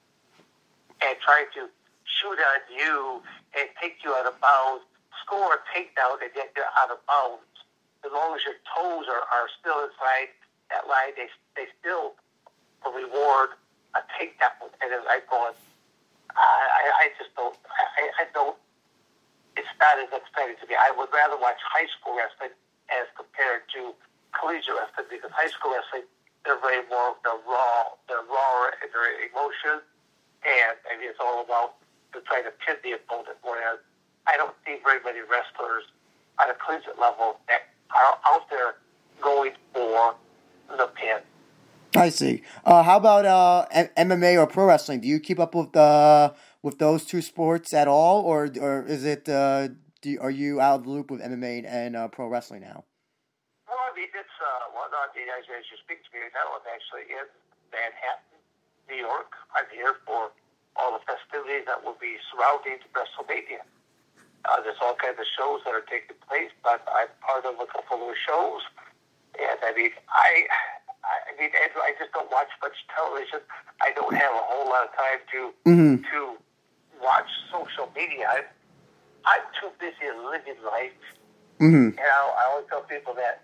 and 1.03 1.15
trying 1.23 1.47
to 1.55 1.69
shoot 2.05 2.39
on 2.39 2.61
you 2.71 3.23
and 3.59 3.69
take 3.81 4.03
you 4.05 4.15
out 4.15 4.27
of 4.27 4.39
bounds, 4.41 4.85
score 5.23 5.55
a 5.55 5.61
takedown 5.71 6.19
and 6.23 6.31
get 6.35 6.51
you 6.57 6.65
out 6.79 6.91
of 6.91 6.99
bounds. 7.07 7.47
As 8.05 8.11
long 8.11 8.35
as 8.35 8.43
your 8.43 8.59
toes 8.67 9.07
are, 9.07 9.23
are 9.31 9.47
still 9.61 9.79
inside 9.87 10.35
that 10.71 10.89
line, 10.91 11.15
they 11.15 11.31
they 11.55 11.71
still 11.79 12.19
reward 12.83 13.55
a 13.95 14.03
takedown. 14.19 14.67
And 14.83 14.91
as 14.91 15.07
I 15.07 15.21
go, 15.31 15.55
I, 16.35 17.07
I 17.07 17.11
just 17.19 17.35
don't, 17.37 17.55
I, 17.71 18.23
I 18.23 18.25
don't. 18.35 18.57
It's 19.57 19.69
not 19.77 20.01
as 20.01 20.09
exciting 20.09 20.57
to 20.61 20.67
me. 20.67 20.75
I 20.79 20.93
would 20.97 21.13
rather 21.13 21.37
watch 21.37 21.61
high 21.61 21.89
school 21.99 22.17
wrestling 22.17 22.55
as 22.89 23.07
compared 23.17 23.69
to 23.77 23.93
collegiate 24.33 24.77
wrestling 24.77 25.09
because 25.13 25.33
high 25.33 25.53
school 25.53 25.77
wrestling 25.77 26.09
they're 26.45 26.59
very 26.59 26.83
more 26.89 27.15
they're 27.23 27.39
raw, 27.47 27.95
they're 28.09 28.27
raw 28.27 28.73
in 28.83 28.89
their 28.91 29.07
emotions, 29.31 29.87
and 30.43 30.75
I 30.91 30.99
mean 30.99 31.11
it's 31.13 31.21
all 31.21 31.45
about 31.45 31.79
to 32.13 32.21
try 32.27 32.43
to 32.43 32.51
pin 32.65 32.77
the 32.83 32.99
opponent. 32.99 33.39
Whereas 33.43 33.79
I 34.27 34.37
don't 34.37 34.55
see 34.67 34.79
very 34.83 35.01
many 35.05 35.21
wrestlers 35.21 35.85
at 36.41 36.51
a 36.51 36.57
collegiate 36.59 36.99
level 36.99 37.39
that 37.49 37.71
are 37.95 38.19
out 38.27 38.49
there 38.51 38.81
going 39.21 39.53
for 39.73 40.15
the 40.77 40.89
pin. 40.95 41.21
I 41.95 42.09
see. 42.09 42.43
Uh, 42.65 42.83
how 42.83 42.97
about 42.97 43.27
uh, 43.27 43.67
MMA 43.97 44.41
or 44.41 44.47
pro 44.47 44.65
wrestling? 44.65 45.01
Do 45.01 45.09
you 45.09 45.21
keep 45.21 45.39
up 45.39 45.55
with 45.55 45.73
the 45.73 46.35
with 46.63 46.79
those 46.79 47.05
two 47.05 47.23
sports 47.23 47.75
at 47.75 47.89
all, 47.89 48.23
or 48.23 48.51
or 48.61 48.87
is 48.87 49.05
it 49.05 49.29
uh, 49.29 49.69
do, 50.01 50.19
are 50.21 50.31
you 50.31 50.61
out 50.61 50.81
of 50.81 50.85
the 50.85 50.91
loop 50.91 51.11
with 51.11 51.21
MMA 51.21 51.67
and 51.67 51.97
uh, 51.97 52.09
pro 52.09 52.29
wrestling 52.29 52.63
now? 52.63 52.85
Well, 53.69 53.79
I 53.79 53.91
mean, 53.97 54.09
it's 54.15 54.37
uh, 54.41 54.73
well, 54.75 54.89
not 54.91 55.11
as, 55.15 55.45
as 55.47 55.65
you 55.71 55.79
speak 55.83 56.03
to 56.05 56.11
me 56.15 56.27
now. 56.35 56.57
I'm 56.57 56.67
actually 56.71 57.11
in 57.11 57.27
Manhattan, 57.71 58.39
New 58.89 59.01
York. 59.01 59.35
I'm 59.55 59.69
here 59.73 59.97
for 60.07 60.31
all 60.77 60.97
the 60.97 61.05
festivities 61.05 61.67
that 61.67 61.85
will 61.85 61.99
be 62.01 62.17
surrounding 62.33 62.81
WrestleMania. 62.97 63.63
Uh, 64.45 64.59
there's 64.65 64.81
all 64.83 64.97
kinds 64.99 65.21
of 65.21 65.29
shows 65.39 65.63
that 65.65 65.71
are 65.71 65.87
taking 65.87 66.19
place, 66.27 66.51
but 66.65 66.83
I'm 66.91 67.13
part 67.23 67.47
of 67.47 67.61
a 67.63 67.69
couple 67.71 68.11
of 68.11 68.17
shows 68.19 68.63
and 69.39 69.59
I 69.65 69.73
mean, 69.73 69.93
I, 70.09 70.45
I 71.05 71.33
mean, 71.41 71.51
Andrew, 71.57 71.81
I 71.81 71.97
just 71.99 72.13
don't 72.13 72.31
watch 72.31 72.53
much 72.61 72.77
television. 72.93 73.41
I 73.81 73.93
don't 73.97 74.15
have 74.15 74.33
a 74.33 74.45
whole 74.45 74.69
lot 74.69 74.89
of 74.89 74.93
time 74.93 75.21
to 75.33 75.41
mm-hmm. 75.65 75.97
to 76.05 76.21
watch 77.03 77.29
social 77.51 77.91
media. 77.95 78.27
I'm, 78.31 78.49
I'm 79.27 79.45
too 79.61 79.71
busy 79.79 80.09
living 80.15 80.59
life. 80.65 81.03
Mm-hmm. 81.61 81.99
You 81.99 82.07
know, 82.07 82.25
I 82.39 82.49
always 82.51 82.67
tell 82.69 82.83
people 82.83 83.15
that 83.15 83.43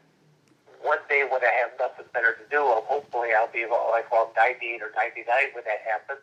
one 0.82 0.98
day 1.08 1.26
when 1.26 1.42
I 1.42 1.52
have 1.66 1.74
nothing 1.78 2.06
better 2.14 2.38
to 2.38 2.46
do, 2.50 2.62
and 2.62 2.82
hopefully 2.86 3.30
I'll 3.34 3.50
be 3.50 3.62
about 3.62 3.90
like 3.90 4.10
well, 4.10 4.32
98 4.36 4.82
or 4.82 4.90
99 4.94 5.26
when 5.54 5.64
that 5.66 5.82
happens. 5.82 6.22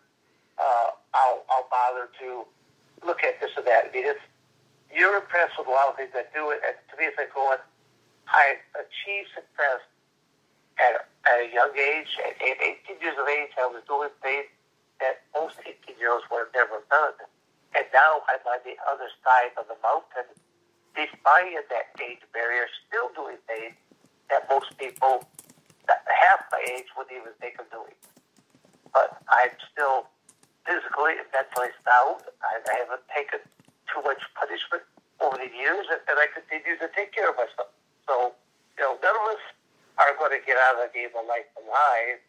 Uh, 0.58 0.96
I'll 1.14 1.44
I'll 1.52 1.68
bother 1.68 2.08
to 2.24 2.48
look 3.06 3.24
at 3.24 3.40
this 3.40 3.52
or 3.56 3.64
that. 3.64 3.88
I 3.88 3.92
mean, 3.92 4.08
it's 4.08 4.24
you're 4.92 5.16
impressed 5.20 5.60
with 5.60 5.68
a 5.68 5.72
lot 5.72 5.92
of 5.92 5.96
things 5.96 6.12
that 6.16 6.34
do 6.34 6.52
it, 6.52 6.64
and 6.64 6.76
to 6.92 6.94
me, 6.96 7.12
it's 7.12 7.20
like 7.20 7.36
going 7.36 7.60
I 8.28 8.58
achieved 8.74 9.30
success 9.36 9.82
at, 10.80 11.08
at 11.30 11.38
a 11.46 11.48
young 11.54 11.74
age. 11.78 12.10
At, 12.24 12.36
at 12.42 12.58
18 12.90 13.02
years 13.02 13.18
of 13.20 13.28
age, 13.28 13.54
I 13.60 13.68
was 13.68 13.84
doing 13.88 14.10
things 14.22 14.50
that 15.00 15.26
most 15.36 15.60
18 15.62 15.98
year 16.00 16.12
olds 16.12 16.26
would 16.32 16.48
have 16.48 16.56
never 16.56 16.84
done. 16.90 17.18
And 17.76 17.86
now 17.92 18.24
I'm 18.32 18.44
on 18.48 18.64
the 18.64 18.80
other 18.88 19.12
side 19.20 19.52
of 19.60 19.68
the 19.68 19.76
mountain, 19.84 20.32
defying 20.96 21.60
that 21.60 21.92
age 22.00 22.24
barrier, 22.32 22.72
still 22.88 23.12
doing 23.12 23.36
things 23.48 23.76
that 24.32 24.48
most 24.48 24.72
people 24.80 25.28
that 25.88 26.02
half 26.08 26.42
my 26.50 26.62
age 26.72 26.90
wouldn't 26.98 27.14
even 27.14 27.36
think 27.38 27.60
of 27.60 27.68
doing. 27.70 27.94
But 28.94 29.22
I'm 29.30 29.54
still 29.70 30.10
physically 30.66 31.20
and 31.22 31.28
mentally 31.30 31.70
sound. 31.86 32.26
I, 32.42 32.58
I 32.64 32.74
haven't 32.82 33.06
taken 33.14 33.44
too 33.86 34.02
much 34.02 34.24
punishment 34.34 34.82
over 35.22 35.38
the 35.38 35.52
years, 35.52 35.86
and, 35.92 36.02
and 36.10 36.18
I 36.18 36.26
continue 36.32 36.80
to 36.80 36.90
take 36.96 37.14
care 37.14 37.30
of 37.30 37.38
myself. 37.38 37.70
So, 38.10 38.34
you 38.80 38.82
know, 38.82 38.98
none 39.00 39.16
of 39.16 39.26
us 39.38 39.44
are 40.02 40.16
going 40.18 40.34
to 40.34 40.42
get 40.42 40.58
out 40.58 40.80
of 40.80 40.90
the 40.90 40.92
game 40.92 41.14
of 41.14 41.24
life 41.30 41.48
alive, 41.56 42.20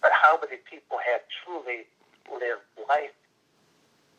but 0.00 0.10
how 0.10 0.40
many 0.40 0.58
people 0.66 0.98
have 0.98 1.22
truly 1.44 1.86
lived 2.30 2.66
life? 2.88 3.14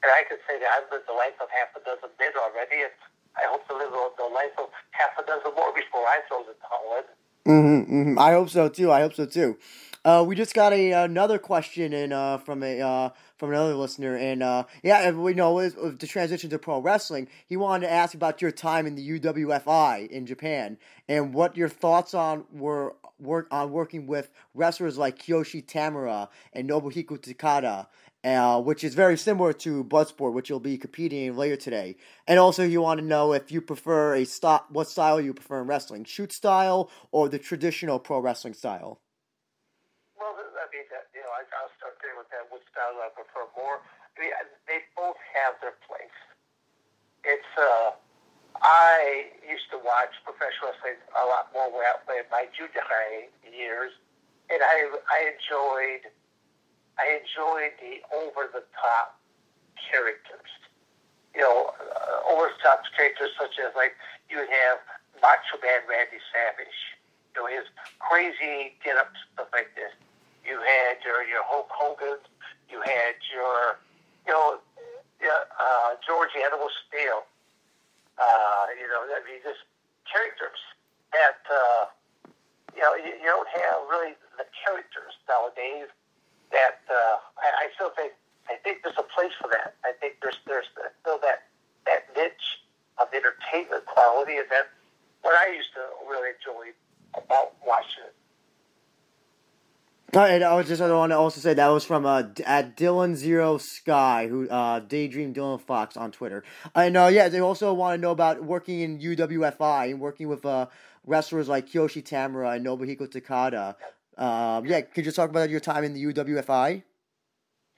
And 0.03 0.11
I 0.11 0.27
can 0.27 0.37
say 0.47 0.59
that 0.59 0.67
I've 0.67 0.91
lived 0.91 1.07
the 1.07 1.15
life 1.15 1.37
of 1.39 1.47
half 1.47 1.71
a 1.75 1.81
dozen 1.85 2.11
men 2.19 2.33
already, 2.35 2.83
and 2.83 2.95
I 3.39 3.47
hope 3.47 3.67
to 3.67 3.75
live 3.75 3.91
the 3.91 4.29
life 4.33 4.55
of 4.59 4.69
half 4.91 5.15
a 5.15 5.23
dozen 5.23 5.55
more 5.55 5.71
before 5.71 6.03
I 6.03 6.19
throw 6.27 6.43
the 6.43 6.55
towel 6.59 6.99
in. 6.99 7.05
Mm-hmm, 7.47 7.95
mm-hmm. 7.95 8.19
I 8.19 8.31
hope 8.31 8.49
so 8.49 8.69
too. 8.69 8.91
I 8.91 9.01
hope 9.01 9.13
so 9.13 9.25
too. 9.25 9.57
Uh, 10.05 10.23
we 10.27 10.35
just 10.35 10.53
got 10.53 10.73
a 10.73 10.91
another 10.91 11.39
question 11.39 11.93
in 11.93 12.11
uh, 12.11 12.37
from 12.37 12.61
a 12.61 12.81
uh, 12.81 13.09
from 13.37 13.51
another 13.51 13.75
listener, 13.75 14.17
and 14.17 14.43
uh, 14.43 14.65
yeah, 14.83 15.11
we 15.11 15.33
know 15.33 15.69
the 15.69 16.07
transition 16.07 16.49
to 16.49 16.59
pro 16.59 16.79
wrestling. 16.79 17.27
He 17.47 17.55
wanted 17.55 17.87
to 17.87 17.93
ask 17.93 18.13
about 18.13 18.41
your 18.41 18.51
time 18.51 18.85
in 18.85 18.95
the 18.95 19.19
UWFI 19.19 20.09
in 20.09 20.25
Japan 20.25 20.77
and 21.07 21.33
what 21.33 21.55
your 21.55 21.69
thoughts 21.69 22.13
on 22.13 22.45
were 22.51 22.95
work 23.23 23.47
on 23.51 23.71
working 23.71 24.07
with 24.07 24.29
wrestlers 24.53 24.97
like 24.97 25.19
Kiyoshi 25.19 25.65
Tamura 25.65 26.29
and 26.53 26.69
Nobuhiko 26.69 27.17
Takada, 27.17 27.87
uh, 28.23 28.61
which 28.61 28.83
is 28.83 28.93
very 28.93 29.17
similar 29.17 29.53
to 29.53 29.83
Bloodsport, 29.83 30.33
which 30.33 30.49
you'll 30.49 30.59
be 30.59 30.77
competing 30.77 31.25
in 31.25 31.37
later 31.37 31.55
today. 31.55 31.95
And 32.27 32.39
also, 32.39 32.63
you 32.63 32.81
want 32.81 32.99
to 32.99 33.05
know 33.05 33.33
if 33.33 33.51
you 33.51 33.61
prefer 33.61 34.15
a 34.15 34.25
stop, 34.25 34.71
what 34.71 34.87
style 34.87 35.19
you 35.19 35.33
prefer 35.33 35.61
in 35.61 35.67
wrestling, 35.67 36.05
shoot 36.05 36.31
style 36.31 36.89
or 37.11 37.29
the 37.29 37.39
traditional 37.39 37.99
pro 37.99 38.19
wrestling 38.19 38.53
style. 38.53 39.01
Well, 40.17 40.35
I 40.37 40.67
mean, 40.71 40.83
you 41.13 41.21
know, 41.21 41.31
I, 41.35 41.43
will 41.43 41.73
start 41.77 41.97
there 42.01 42.15
with 42.17 42.29
that. 42.31 42.47
Which 42.51 42.63
style 42.71 42.95
I 43.01 43.09
prefer 43.11 43.47
more? 43.57 43.81
I 44.15 44.21
mean, 44.21 44.31
they 44.67 44.79
both 44.95 45.17
have 45.33 45.55
their 45.61 45.75
place. 45.87 46.15
It's 47.25 47.53
uh, 47.57 47.91
I 48.63 49.27
used 49.43 49.67
to 49.75 49.77
watch 49.83 50.15
professional 50.23 50.71
wrestling 50.71 50.95
a 51.11 51.27
lot 51.27 51.51
more 51.51 51.67
in 51.67 52.25
my 52.31 52.47
junior 52.55 52.79
high 52.87 53.27
years, 53.43 53.91
and 54.47 54.63
I 54.63 54.87
I 55.11 55.19
enjoyed 55.35 56.07
I 56.95 57.19
enjoyed 57.19 57.75
the 57.83 57.99
over 58.15 58.47
the 58.47 58.63
top 58.79 59.19
characters. 59.75 60.47
You 61.35 61.41
know, 61.41 61.75
uh, 61.75 62.31
over 62.31 62.55
the 62.55 62.59
top 62.63 62.87
characters 62.95 63.35
such 63.35 63.59
as 63.59 63.75
like 63.75 63.99
you 64.31 64.39
would 64.39 64.51
have 64.51 64.79
Macho 65.19 65.59
Man 65.59 65.83
Randy 65.83 66.23
Savage. 66.31 66.79
You 67.35 67.43
know, 67.43 67.47
his 67.51 67.67
crazy 67.99 68.79
get 68.79 68.95
up 68.95 69.11
stuff 69.35 69.51
like 69.51 69.75
this. 69.75 69.91
You 70.47 70.55
had 70.63 71.03
your 71.03 71.19
your 71.27 71.43
Hulk 71.43 71.67
Hogan. 71.67 72.23
You 72.71 72.79
had 72.79 73.19
your 73.27 73.83
you 74.23 74.31
know 74.31 74.55
uh, 75.19 75.99
George 76.07 76.31
Animal 76.39 76.71
Steele. 76.87 77.27
Uh, 78.17 78.65
you 78.77 78.87
know, 78.87 79.01
I 79.09 79.21
mean, 79.25 79.41
just 79.41 79.65
characters 80.05 80.61
that 81.13 81.41
uh, 81.49 81.89
you 82.75 82.81
know 82.81 82.93
you, 82.95 83.17
you 83.17 83.29
don't 83.29 83.49
have 83.49 83.85
really 83.89 84.13
the 84.37 84.45
characters 84.53 85.17
nowadays 85.29 85.89
that 86.53 86.81
uh, 86.89 87.17
I, 87.41 87.65
I 87.65 87.73
still 87.75 87.89
think 87.97 88.13
I 88.49 88.55
think 88.61 88.83
there's 88.83 88.99
a 88.99 89.07
place 89.09 89.33
for 89.39 89.49
that. 89.49 89.75
I 89.85 89.93
think 89.97 90.21
there's 90.21 90.37
there's 90.45 90.69
still 91.01 91.19
that 91.25 91.49
that 91.85 92.09
niche 92.15 92.61
of 93.01 93.09
entertainment 93.13 93.85
quality, 93.85 94.37
and 94.37 94.47
that's 94.49 94.69
what 95.21 95.33
I 95.33 95.49
used 95.53 95.73
to 95.73 95.83
really 96.05 96.37
enjoy 96.37 96.73
about 97.17 97.57
watching 97.65 98.05
it. 98.05 98.15
And 100.15 100.43
I 100.43 100.55
was 100.55 100.67
just 100.67 100.79
I 100.79 100.91
want 100.91 101.11
to 101.11 101.17
also 101.17 101.41
say 101.41 101.55
that 101.55 101.67
was 101.69 101.83
from 101.83 102.05
uh, 102.05 102.23
at 102.45 102.77
Dylan 102.77 103.15
Zero 103.15 103.57
Sky, 103.57 104.27
who 104.27 104.47
uh, 104.47 104.79
Daydream 104.79 105.33
Dylan 105.33 105.59
Fox 105.59 105.97
on 105.97 106.11
Twitter. 106.11 106.43
And 106.75 106.95
uh, 106.95 107.09
yeah, 107.11 107.29
they 107.29 107.39
also 107.39 107.73
want 107.73 107.97
to 107.97 108.01
know 108.01 108.11
about 108.11 108.43
working 108.43 108.81
in 108.81 108.99
UWFI 108.99 109.89
and 109.89 109.99
working 109.99 110.27
with 110.27 110.45
uh, 110.45 110.67
wrestlers 111.05 111.47
like 111.47 111.67
Kiyoshi 111.67 112.03
Tamura 112.03 112.55
and 112.55 112.65
Nobuhiko 112.65 113.07
Takada. 113.07 113.75
Um, 114.15 114.67
yeah, 114.67 114.81
could 114.81 115.05
you 115.05 115.11
talk 115.11 115.31
about 115.31 115.49
your 115.49 115.59
time 115.59 115.83
in 115.83 115.93
the 115.93 116.03
UWFI? 116.03 116.83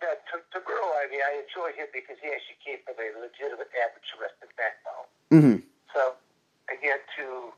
Yeah, 0.01 0.07
to, 0.09 0.59
to 0.59 0.65
grow, 0.65 0.75
I 0.75 1.07
mean, 1.09 1.21
I 1.23 1.39
enjoy 1.39 1.71
him 1.71 1.87
because 1.93 2.17
he 2.21 2.27
actually 2.27 2.59
came 2.59 2.83
from 2.83 2.95
a 2.99 3.07
legitimate 3.21 3.71
amateur 3.79 4.19
wrestling 4.19 4.51
background. 4.59 5.07
Mm-hmm. 5.31 5.63
So, 5.95 6.15
again, 6.67 6.99
to 7.15 7.53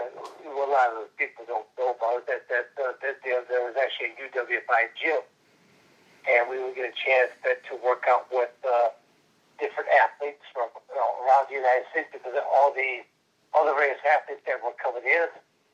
a 0.00 0.70
lot 0.70 0.92
of 0.96 1.08
people 1.16 1.44
don't 1.46 1.66
know 1.78 1.94
about 1.96 2.24
it, 2.24 2.26
that 2.28 2.48
that, 2.48 2.68
uh, 2.76 2.92
that 3.02 3.20
there, 3.24 3.42
there 3.48 3.64
was 3.64 3.76
actually 3.76 4.12
a 4.12 4.28
UWFI 4.28 4.82
gym, 4.96 5.22
and 6.28 6.48
we 6.50 6.60
would 6.62 6.74
get 6.74 6.88
a 6.88 6.96
chance 6.96 7.32
that, 7.44 7.64
to 7.70 7.78
work 7.80 8.04
out 8.08 8.26
with 8.32 8.52
uh, 8.66 8.92
different 9.58 9.88
athletes 9.92 10.44
from 10.52 10.68
you 10.92 10.96
know, 10.96 11.10
around 11.24 11.48
the 11.48 11.56
United 11.56 11.88
States 11.92 12.08
because 12.12 12.36
all 12.52 12.72
the 12.72 13.04
all 13.54 13.64
the 13.64 13.72
various 13.72 14.00
athletes 14.04 14.44
that 14.44 14.60
were 14.60 14.76
coming 14.76 15.04
in, 15.06 15.28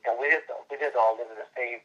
and 0.07 0.15
we 0.19 0.31
didn't 0.31 0.47
we 0.71 0.79
didn't 0.79 0.95
all 0.95 1.19
live 1.19 1.27
in 1.27 1.39
the 1.39 1.51
same 1.55 1.83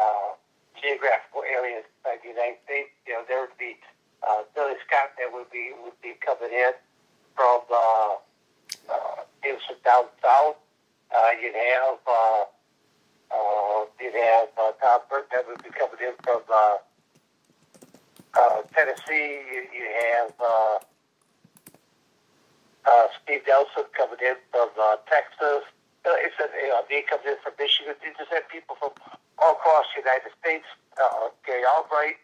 uh, 0.00 0.32
geographical 0.80 1.44
areas 1.44 1.84
like 2.04 2.22
the 2.24 2.32
United 2.32 2.60
States. 2.64 2.92
You 3.04 3.20
know, 3.20 3.22
there 3.28 3.40
would 3.44 3.58
be 3.60 3.76
uh, 4.24 4.48
Billy 4.54 4.76
Scott 4.86 5.12
that 5.20 5.28
would 5.28 5.50
be 5.52 5.72
would 5.84 5.96
be 6.00 6.16
coming 6.24 6.52
in 6.52 6.72
from 7.36 7.60
uh, 7.68 8.16
uh, 8.88 9.28
from 9.44 9.78
down 9.84 10.04
south. 10.22 10.56
Uh, 11.16 11.30
you'd 11.40 11.54
have 11.54 11.98
uh, 12.06 12.44
uh, 13.32 13.84
you'd 14.00 14.14
have 14.14 14.48
uh, 14.60 14.72
Tom 14.82 15.00
Burke 15.08 15.30
that 15.32 15.48
would 15.48 15.62
be 15.62 15.70
coming 15.70 15.96
in 16.04 16.12
from 16.22 16.42
uh, 16.52 16.76
uh, 18.36 18.62
Tennessee. 18.74 19.40
You, 19.48 19.64
you 19.72 19.86
have 20.12 20.34
uh, 20.38 20.78
uh, 22.84 23.06
Steve 23.22 23.42
Nelson 23.48 23.84
coming 23.96 24.20
in 24.20 24.36
from 24.52 24.68
uh, 24.76 24.96
Texas. 25.08 25.64
Uh, 26.04 26.14
it's 26.22 26.36
a, 26.38 26.46
you 26.62 26.68
know, 26.68 26.84
they 26.88 27.02
come 27.02 27.18
in 27.26 27.34
from 27.42 27.54
Michigan. 27.58 27.96
You 28.04 28.12
just 28.14 28.30
have 28.30 28.46
people 28.52 28.76
from 28.78 28.92
all 29.42 29.58
across 29.58 29.86
the 29.96 30.04
United 30.04 30.30
States. 30.38 30.68
Uh, 31.00 31.32
Gary 31.44 31.64
Albright, 31.64 32.20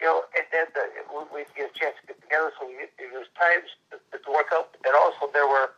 you 0.00 0.06
know, 0.06 0.22
and 0.36 0.44
then 0.52 0.66
the, 0.74 0.82
we, 1.08 1.24
we 1.32 1.40
get 1.56 1.70
a 1.70 1.74
chance 1.78 1.94
to 2.02 2.12
get 2.12 2.20
together. 2.20 2.52
So 2.60 2.66
we, 2.66 2.84
there 2.98 3.14
was 3.14 3.30
times 3.38 3.72
to, 3.90 3.96
to 4.18 4.28
work 4.28 4.50
out, 4.52 4.74
and 4.84 4.94
also 4.94 5.30
there 5.32 5.48
were 5.48 5.72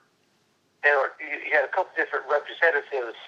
there 0.82 0.96
were 0.98 1.12
you, 1.20 1.52
had 1.52 1.64
a 1.64 1.72
couple 1.72 1.92
different 1.96 2.24
representatives 2.30 3.18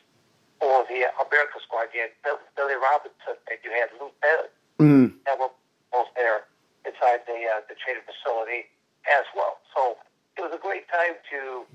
for 0.60 0.86
the 0.88 1.08
America 1.18 1.58
squad. 1.62 1.92
You 1.92 2.08
had 2.08 2.14
Billy 2.56 2.78
Robinson, 2.78 3.36
and 3.50 3.58
you 3.64 3.70
had 3.72 3.88
Lou 3.98 4.08
Bennett 4.22 4.52
mm-hmm. 4.78 5.08
that 5.26 5.36
were 5.38 5.52
both 5.92 6.08
there 6.16 6.48
inside 6.86 7.26
the 7.26 7.38
uh, 7.46 7.60
the 7.68 7.76
training 7.78 8.06
facility 8.06 8.70
as 9.10 9.26
well. 9.36 9.60
So 9.74 9.98
it 10.38 10.42
was 10.42 10.52
a 10.54 10.62
great 10.62 10.88
time 10.88 11.18
to. 11.30 11.66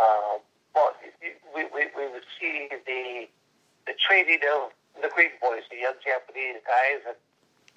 Uh, 0.00 0.40
well, 0.74 0.96
we, 1.52 1.68
we, 1.68 1.92
we 1.92 2.04
would 2.08 2.24
see 2.40 2.72
the 2.72 3.28
the 3.86 3.94
training 4.00 4.40
of 4.56 4.72
the 5.00 5.08
Green 5.12 5.36
Boys, 5.40 5.68
the 5.70 5.80
young 5.84 6.00
Japanese 6.00 6.60
guys, 6.64 7.04
and 7.06 7.18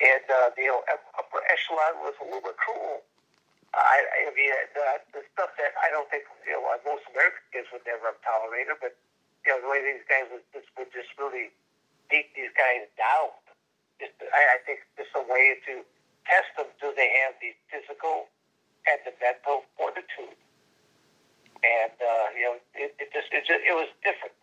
and 0.02 0.24
uh, 0.28 0.50
the 0.56 0.64
you 0.64 0.72
know, 0.72 0.82
upper 1.20 1.40
echelon 1.52 2.04
was 2.04 2.16
a 2.20 2.26
little 2.26 2.42
bit 2.42 2.58
cruel. 2.58 3.04
I, 3.76 4.32
I 4.32 4.32
mean, 4.32 4.52
the, 4.72 4.86
the 5.20 5.22
stuff 5.36 5.52
that 5.60 5.76
I 5.76 5.92
don't 5.92 6.08
think 6.08 6.24
you 6.48 6.56
know 6.56 6.64
most 6.88 7.04
American 7.12 7.44
kids 7.52 7.68
would 7.76 7.84
never 7.84 8.16
have 8.16 8.20
tolerated, 8.24 8.80
but 8.80 8.96
you 9.44 9.52
know 9.52 9.60
the 9.60 9.68
way 9.68 9.84
these 9.84 10.04
guys 10.08 10.32
would 10.32 10.48
just 10.56 10.72
would 10.80 10.92
just 10.96 11.12
really 11.20 11.52
beat 12.08 12.32
these 12.40 12.56
guys 12.56 12.88
down. 12.96 13.36
Just 14.00 14.16
I, 14.24 14.56
I 14.56 14.58
think 14.64 14.80
just 14.96 15.12
a 15.20 15.24
way 15.28 15.60
to 15.68 15.84
test 16.24 16.50
them. 16.56 16.72
Do 16.80 16.96
they 16.96 17.12
have 17.28 17.36
the 17.44 17.52
physical 17.68 18.32
and 18.88 19.00
the 19.04 19.12
mental 19.20 19.68
fortitude? 19.76 20.40
And 21.60 21.96
uh, 22.00 22.28
you 22.32 22.46
know, 22.48 22.56
it, 22.80 22.96
it 22.96 23.12
just 23.12 23.28
it 23.36 23.44
just 23.44 23.60
it 23.60 23.76
was 23.76 23.92
different. 24.08 24.36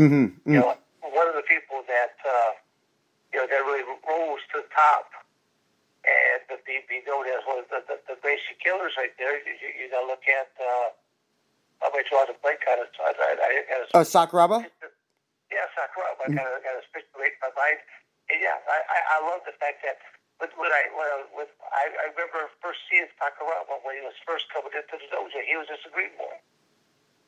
Mm-hmm. 0.00 0.40
Mm-hmm. 0.40 0.56
You 0.56 0.60
know, 0.64 0.80
one 1.04 1.28
of 1.28 1.36
the 1.36 1.44
people 1.44 1.84
that 1.84 2.16
uh, 2.24 2.56
you 3.28 3.44
know 3.44 3.46
that 3.46 3.60
really 3.60 3.84
rose 3.84 4.40
to 4.56 4.64
the 4.64 4.68
top 4.72 5.12
and 6.10 6.42
to 6.50 6.54
be, 6.66 6.82
be 6.90 6.98
known 7.06 7.30
as 7.30 7.46
one 7.46 7.62
of 7.62 7.68
the, 7.70 7.80
the, 7.86 7.96
the 8.10 8.16
Gracie 8.18 8.58
Killers 8.58 8.98
right 8.98 9.14
there. 9.16 9.38
You, 9.46 9.54
you, 9.62 9.70
you 9.78 9.86
to 9.94 10.02
look 10.10 10.26
at 10.26 10.50
uh, 10.58 10.90
how 11.78 11.94
much 11.94 12.10
on 12.10 12.26
the 12.26 12.36
play 12.42 12.58
kind 12.58 12.82
of. 12.82 12.90
I, 12.98 13.14
I, 13.14 13.30
I 13.38 13.50
got 13.70 13.80
uh, 13.94 14.02
Sakuraba. 14.02 14.66
Yeah, 15.48 15.66
Sakuraba. 15.78 16.26
Mm-hmm. 16.26 16.38
I 16.38 16.42
kind 16.42 16.50
of 16.50 16.62
got 16.66 16.74
a 16.78 16.84
picture 16.90 17.18
right 17.18 17.30
in 17.30 17.40
my 17.40 17.52
mind. 17.54 17.80
And 18.28 18.38
yeah, 18.42 18.58
I, 18.66 18.78
I, 18.90 18.98
I 19.14 19.16
love 19.24 19.46
the 19.46 19.54
fact 19.62 19.86
that. 19.86 20.02
But 20.40 20.56
when 20.56 20.72
I 20.72 20.88
when 20.96 21.04
I, 21.04 21.16
with, 21.36 21.52
I, 21.68 21.92
I 22.00 22.04
remember 22.16 22.48
first 22.64 22.80
seeing 22.88 23.04
Sakuraba 23.20 23.76
when 23.84 24.00
he 24.00 24.02
was 24.02 24.16
first 24.24 24.48
coming 24.48 24.72
into 24.72 24.96
the 24.96 25.04
dojo, 25.12 25.36
he 25.44 25.52
was 25.52 25.68
just 25.68 25.84
a 25.84 25.92
green 25.92 26.16
boy, 26.16 26.32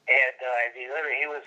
and 0.09 0.37
uh, 0.40 0.64
I 0.64 0.73
mean, 0.73 0.88
literally, 0.88 1.21
he 1.21 1.29
was 1.29 1.45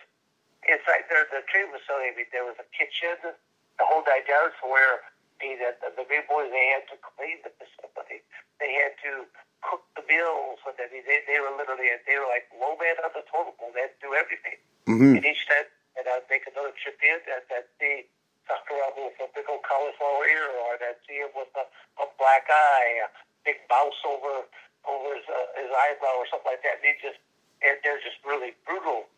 inside 0.69 1.09
there, 1.09 1.25
the 1.29 1.45
training 1.49 1.73
facility, 1.73 2.13
I 2.13 2.13
mean, 2.17 2.29
there 2.33 2.45
was 2.45 2.57
a 2.57 2.67
kitchen, 2.73 3.17
the 3.21 3.85
whole 3.85 4.05
nine 4.05 4.25
yards, 4.29 4.57
where 4.61 5.01
the, 5.39 5.75
the, 5.83 5.89
the 5.99 6.05
big 6.07 6.25
boys, 6.31 6.49
they 6.49 6.71
had 6.71 6.87
to 6.91 6.97
clean 6.99 7.43
the 7.43 7.51
facility. 7.59 8.23
They 8.59 8.71
had 8.71 8.95
to 9.03 9.27
cook 9.61 9.83
the 9.99 10.03
meals. 10.07 10.63
And 10.63 10.75
they, 10.79 10.87
they, 11.03 11.19
they 11.27 11.39
were 11.43 11.51
literally, 11.53 11.91
they 12.07 12.15
were 12.15 12.29
like 12.29 12.47
low 12.55 12.79
man 12.79 12.95
on 13.03 13.11
the 13.11 13.23
totem 13.27 13.55
pole. 13.59 13.75
They 13.75 13.89
had 13.89 13.93
to 13.99 14.01
do 14.01 14.11
everything. 14.15 14.57
Mm-hmm. 14.87 15.19
And 15.19 15.25
each 15.25 15.43
time, 15.47 15.67
and 15.95 16.05
I'd 16.07 16.27
make 16.27 16.47
another 16.47 16.75
trip 16.75 16.99
in, 17.03 17.19
and 17.27 17.43
I'd 17.51 17.69
see 17.79 18.07
Sakuraba 18.47 19.09
with 19.09 19.19
a 19.19 19.27
big 19.33 19.47
old 19.47 19.63
cauliflower 19.65 20.27
ear, 20.27 20.47
or 20.53 20.77
I'd 20.77 20.99
see 21.07 21.19
him 21.23 21.31
with 21.33 21.51
a, 21.55 21.65
a 21.99 22.05
black 22.19 22.45
eye, 22.51 23.03
a 23.03 23.09
big 23.43 23.63
mouse 23.71 23.97
over 24.05 24.45
over 24.85 25.17
his, 25.17 25.25
uh, 25.25 25.49
his 25.57 25.71
eyebrow, 25.73 26.21
or 26.21 26.29
something 26.29 26.53
like 26.53 26.61
that. 26.61 26.77
And 26.77 26.85
he 26.85 26.93
just, 27.01 27.17
and 27.65 27.73
they're 27.81 27.97
just 28.05 28.21
really 28.21 28.53
brutal 28.69 29.09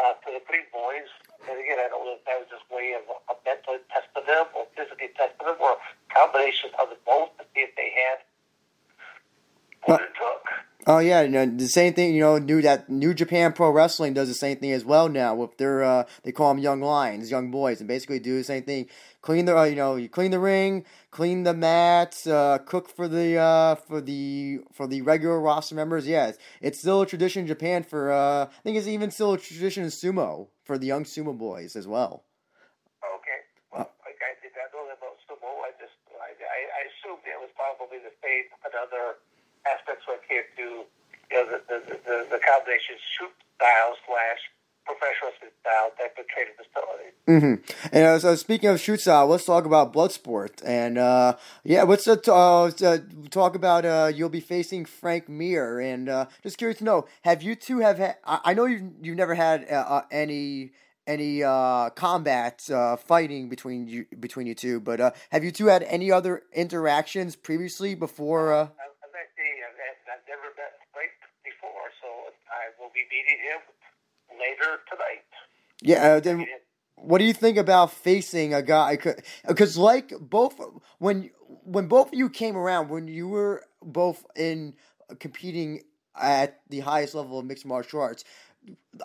uh, 0.00 0.16
to 0.24 0.28
the 0.32 0.42
Green 0.48 0.64
Boys. 0.72 1.08
And 1.44 1.56
again, 1.60 1.80
I 1.80 1.88
don't 1.92 2.04
know 2.04 2.16
if 2.16 2.24
that 2.24 2.40
was 2.40 2.48
just 2.48 2.64
way 2.72 2.96
of, 2.96 3.04
of 3.28 3.36
mentally 3.44 3.84
testing 3.92 4.24
them 4.24 4.48
or 4.56 4.64
physically 4.72 5.12
testing 5.16 5.44
them 5.44 5.60
or 5.60 5.76
combination 6.08 6.72
of 6.80 6.88
the 6.88 6.98
both 7.04 7.36
to 7.36 7.44
see 7.52 7.68
if 7.68 7.72
they 7.76 7.92
had. 7.92 8.24
Oh 10.86 10.98
yeah, 10.98 11.20
you 11.20 11.28
know, 11.28 11.44
the 11.44 11.68
same 11.68 11.92
thing. 11.92 12.14
You 12.14 12.20
know, 12.20 12.38
new 12.38 12.62
that 12.62 12.88
New 12.88 13.12
Japan 13.12 13.52
Pro 13.52 13.70
Wrestling 13.70 14.14
does 14.14 14.28
the 14.28 14.34
same 14.34 14.56
thing 14.56 14.72
as 14.72 14.82
well 14.84 15.10
now. 15.10 15.34
With 15.34 15.58
their, 15.58 15.82
uh, 15.82 16.04
they 16.22 16.32
call 16.32 16.54
them 16.54 16.62
young 16.62 16.80
lions, 16.80 17.30
young 17.30 17.50
boys, 17.50 17.80
and 17.80 17.88
basically 17.88 18.18
do 18.18 18.38
the 18.38 18.44
same 18.44 18.62
thing. 18.62 18.88
Clean 19.20 19.44
the, 19.44 19.56
uh, 19.56 19.64
you 19.64 19.76
know, 19.76 19.96
you 19.96 20.08
clean 20.08 20.30
the 20.30 20.40
ring, 20.40 20.86
clean 21.10 21.42
the 21.42 21.52
mats, 21.52 22.26
uh, 22.26 22.58
cook 22.64 22.88
for 22.88 23.08
the, 23.08 23.36
uh, 23.36 23.74
for 23.74 24.00
the, 24.00 24.60
for 24.72 24.86
the 24.86 25.02
regular 25.02 25.38
roster 25.38 25.74
members. 25.74 26.08
Yes, 26.08 26.38
it's 26.62 26.78
still 26.78 27.02
a 27.02 27.06
tradition 27.06 27.42
in 27.42 27.46
Japan 27.46 27.82
for. 27.82 28.10
Uh, 28.10 28.44
I 28.44 28.62
think 28.62 28.78
it's 28.78 28.88
even 28.88 29.10
still 29.10 29.34
a 29.34 29.38
tradition 29.38 29.84
in 29.84 29.90
sumo 29.90 30.48
for 30.64 30.78
the 30.78 30.86
young 30.86 31.04
sumo 31.04 31.36
boys 31.36 31.76
as 31.76 31.86
well. 31.86 32.24
Okay, 33.04 33.40
well, 33.70 33.90
like 34.08 34.16
I 34.24 34.32
did 34.40 34.56
not 34.56 34.72
know 34.72 34.88
about 34.88 35.20
sumo. 35.28 35.60
I 35.60 35.76
just, 35.76 35.92
I, 36.16 36.32
I, 36.32 36.60
I 36.72 36.80
assumed 36.88 37.20
it 37.28 37.36
was 37.36 37.52
probably 37.52 37.98
the 38.00 38.16
same 38.24 38.48
another 38.64 39.20
aspects 39.66 40.04
it 40.08 40.22
came 40.28 40.46
to 40.56 40.84
you 41.30 41.36
know 41.36 41.44
the 41.46 41.58
the, 41.68 41.78
the, 42.06 42.16
the 42.30 42.40
combination 42.40 42.96
shoot 43.16 43.32
style 43.56 43.96
slash 44.06 44.40
professional 44.86 45.30
style 45.60 45.90
of 45.92 46.26
training 46.26 46.54
facility. 46.56 47.10
Mm-hmm. 47.28 47.88
And 47.94 48.06
uh, 48.06 48.18
so 48.18 48.34
speaking 48.34 48.70
of 48.70 48.80
shoot 48.80 49.00
style, 49.00 49.26
let's 49.26 49.44
talk 49.44 49.64
about 49.64 49.92
Bloodsport. 49.92 50.62
And 50.64 50.98
uh, 50.98 51.36
yeah, 51.64 51.84
what's 51.84 52.04
the 52.04 52.16
t- 52.16 52.30
uh, 52.32 52.98
talk 53.30 53.54
about? 53.54 53.84
Uh, 53.84 54.10
you'll 54.12 54.28
be 54.28 54.40
facing 54.40 54.84
Frank 54.84 55.28
Mir, 55.28 55.78
and 55.80 56.08
uh, 56.08 56.26
just 56.42 56.58
curious 56.58 56.78
to 56.78 56.84
know, 56.84 57.06
have 57.22 57.42
you 57.42 57.54
two 57.54 57.80
have? 57.80 57.98
Ha- 57.98 58.40
I 58.44 58.54
know 58.54 58.64
you 58.64 58.92
you've 59.02 59.16
never 59.16 59.34
had 59.34 59.70
uh, 59.70 60.02
any 60.10 60.72
any 61.06 61.42
uh, 61.42 61.90
combat 61.90 62.68
uh, 62.70 62.96
fighting 62.96 63.48
between 63.48 63.86
you 63.86 64.06
between 64.18 64.46
you 64.46 64.54
two, 64.54 64.80
but 64.80 65.00
uh, 65.00 65.10
have 65.30 65.44
you 65.44 65.50
two 65.50 65.66
had 65.66 65.82
any 65.84 66.10
other 66.10 66.42
interactions 66.52 67.36
previously 67.36 67.94
before? 67.94 68.52
Uh 68.52 68.68
actually 69.10 69.60
I've, 69.62 69.76
I've 70.16 70.26
never 70.28 70.48
met 70.56 70.80
Frank 70.92 71.12
before, 71.44 71.92
so 72.00 72.32
I 73.00 73.04
will 73.04 73.08
be 73.08 73.16
meeting 73.16 73.38
him 73.42 74.38
later 74.38 74.80
tonight. 74.88 75.24
Yeah, 75.82 76.14
uh, 76.16 76.20
then 76.20 76.46
what 76.96 77.18
do 77.18 77.24
you 77.24 77.32
think 77.32 77.56
about 77.56 77.92
facing 77.92 78.54
a 78.54 78.62
guy? 78.62 78.98
Because 79.46 79.76
like 79.76 80.12
both 80.20 80.60
when 80.98 81.30
when 81.64 81.86
both 81.86 82.08
of 82.08 82.14
you 82.14 82.28
came 82.28 82.56
around, 82.56 82.88
when 82.88 83.08
you 83.08 83.28
were 83.28 83.64
both 83.82 84.24
in 84.36 84.74
competing 85.18 85.82
at 86.14 86.60
the 86.68 86.80
highest 86.80 87.14
level 87.14 87.38
of 87.38 87.46
mixed 87.46 87.64
martial 87.64 88.00
arts, 88.00 88.24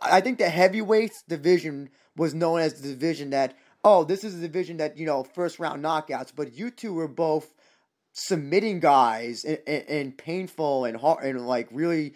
I 0.01 0.21
think 0.21 0.37
the 0.37 0.49
heavyweights 0.49 1.23
division 1.27 1.89
was 2.17 2.33
known 2.33 2.59
as 2.59 2.81
the 2.81 2.89
division 2.89 3.29
that 3.31 3.55
oh 3.83 4.03
this 4.03 4.23
is 4.23 4.35
a 4.35 4.41
division 4.41 4.77
that 4.77 4.97
you 4.97 5.05
know 5.05 5.23
first 5.23 5.59
round 5.59 5.83
knockouts, 5.83 6.33
but 6.35 6.53
you 6.53 6.69
two 6.69 6.93
were 6.93 7.07
both 7.07 7.53
submitting 8.17 8.79
guys 8.79 9.43
and, 9.43 9.59
in, 9.67 9.81
in 9.81 10.11
painful 10.11 10.85
and 10.85 10.97
hard 10.97 11.25
and 11.25 11.45
like 11.45 11.67
really 11.71 12.13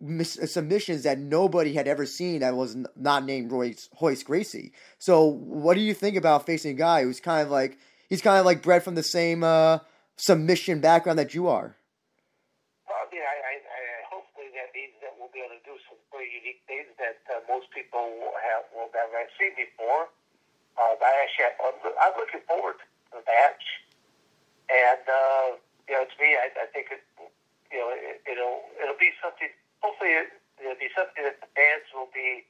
mis- 0.00 0.38
submissions 0.50 1.02
that 1.02 1.18
nobody 1.18 1.74
had 1.74 1.88
ever 1.88 2.06
seen 2.06 2.40
that 2.40 2.56
was 2.56 2.76
not 2.96 3.24
named 3.24 3.50
Royce 3.52 3.88
Royce 4.00 4.22
Gracie. 4.22 4.72
So 4.98 5.24
what 5.24 5.74
do 5.74 5.80
you 5.80 5.94
think 5.94 6.16
about 6.16 6.46
facing 6.46 6.72
a 6.72 6.78
guy 6.78 7.02
who's 7.02 7.20
kind 7.20 7.42
of 7.42 7.50
like 7.50 7.78
he's 8.08 8.22
kind 8.22 8.38
of 8.38 8.46
like 8.46 8.62
bred 8.62 8.82
from 8.82 8.94
the 8.94 9.02
same 9.02 9.42
uh, 9.42 9.78
submission 10.16 10.80
background 10.80 11.18
that 11.18 11.34
you 11.34 11.48
are? 11.48 11.76
Well, 12.86 12.96
I 12.96 13.06
I, 13.06 13.36
I, 13.42 13.54
I 13.58 13.82
hopefully 14.10 14.48
that 14.54 14.70
means 14.74 14.94
that 15.02 15.14
we'll 15.18 15.32
be 15.32 15.40
able 15.40 15.58
to 15.58 15.64
do 15.64 15.76
some 15.88 15.98
very 16.12 16.30
unique 16.30 16.62
things 16.66 16.88
that 16.98 17.18
uh, 17.28 17.40
most 17.48 17.70
people 17.70 18.06
have 18.42 18.64
will 18.74 18.90
never 18.94 19.26
seen 19.38 19.54
before. 19.58 20.08
Uh, 20.78 20.94
I 20.94 21.26
actually, 21.26 21.58
I'm, 21.58 21.74
I'm 21.98 22.14
looking 22.14 22.40
forward 22.46 22.78
to 22.78 23.18
the 23.18 23.22
match, 23.26 23.66
and 24.70 25.02
uh, 25.10 25.58
you 25.90 25.94
know, 25.98 26.06
to 26.06 26.16
me, 26.22 26.38
I, 26.38 26.54
I 26.54 26.66
think 26.70 26.94
it, 26.94 27.02
you 27.74 27.82
know, 27.82 27.90
it, 27.90 28.22
it'll 28.30 28.62
it'll 28.78 29.00
be 29.00 29.10
something 29.18 29.50
hopefully 29.82 30.14
it'll 30.58 30.78
be 30.78 30.90
something 30.94 31.22
that 31.22 31.38
the 31.40 31.50
fans 31.54 31.86
will 31.94 32.10
be 32.14 32.46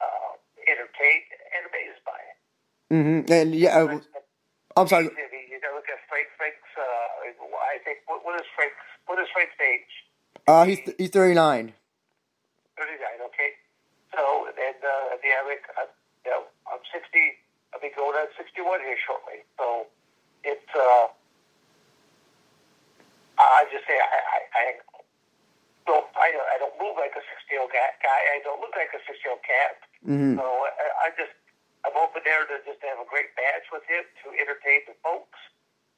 uh, 0.00 0.34
entertained 0.66 1.30
and 1.54 1.62
amazed 1.70 2.02
by. 2.06 2.20
Mm-hmm. 2.90 3.20
And 3.32 3.48
yeah, 3.54 3.78
uh, 3.78 4.00
I'm 4.76 4.88
sorry. 4.88 5.10
You 5.10 5.58
know, 5.60 5.74
look 5.74 5.90
at 5.90 6.00
Frank. 6.08 6.28
Frank's. 6.38 6.70
Uh, 6.78 7.28
I 7.60 7.82
think 7.84 7.98
what, 8.06 8.24
what 8.24 8.38
is 8.40 8.46
Frank's? 8.54 8.78
What 9.06 9.18
is 9.18 9.28
Frank's 9.34 9.58
age? 9.60 9.92
Uh, 10.46 10.64
he's 10.64 10.80
he's 10.96 11.10
39. 11.10 11.74
39. 11.74 11.74
Okay. 13.28 13.50
So 14.14 14.48
and 14.48 14.80
uh, 14.80 15.18
the 15.20 15.28
Eric, 15.28 15.66
uh, 15.76 15.90
you 16.24 16.30
know, 16.30 16.42
I'm 16.70 16.80
60. 16.88 17.04
I'll 17.74 17.82
be 17.84 17.92
going 17.92 18.16
on 18.16 18.32
61 18.38 18.80
here 18.80 18.96
shortly. 19.04 19.44
So 19.58 19.86
it's. 20.44 20.70
Uh, 20.72 21.12
I 23.38 23.66
just 23.70 23.86
say 23.86 23.94
I, 23.94 24.18
I, 24.18 24.38
I 24.50 24.64
don't 25.88 26.04
I, 26.12 26.28
I 26.36 26.56
don't 26.60 26.76
move 26.76 27.00
like 27.00 27.16
a 27.16 27.24
six 27.24 27.40
year 27.48 27.64
old 27.64 27.72
guy. 27.72 27.88
I 28.04 28.44
don't 28.44 28.60
look 28.60 28.76
like 28.76 28.92
a 28.92 29.00
six 29.08 29.16
year 29.24 29.32
old 29.32 29.42
cat. 29.42 29.80
Mm-hmm. 30.04 30.36
So 30.36 30.44
I, 30.44 31.08
I 31.08 31.16
just 31.16 31.32
I'm 31.88 31.96
open 31.96 32.20
there 32.28 32.44
to 32.44 32.60
just 32.68 32.84
have 32.84 33.00
a 33.00 33.08
great 33.08 33.32
match 33.40 33.64
with 33.72 33.88
him 33.88 34.04
to 34.04 34.26
entertain 34.36 34.84
the 34.84 34.94
folks 35.00 35.40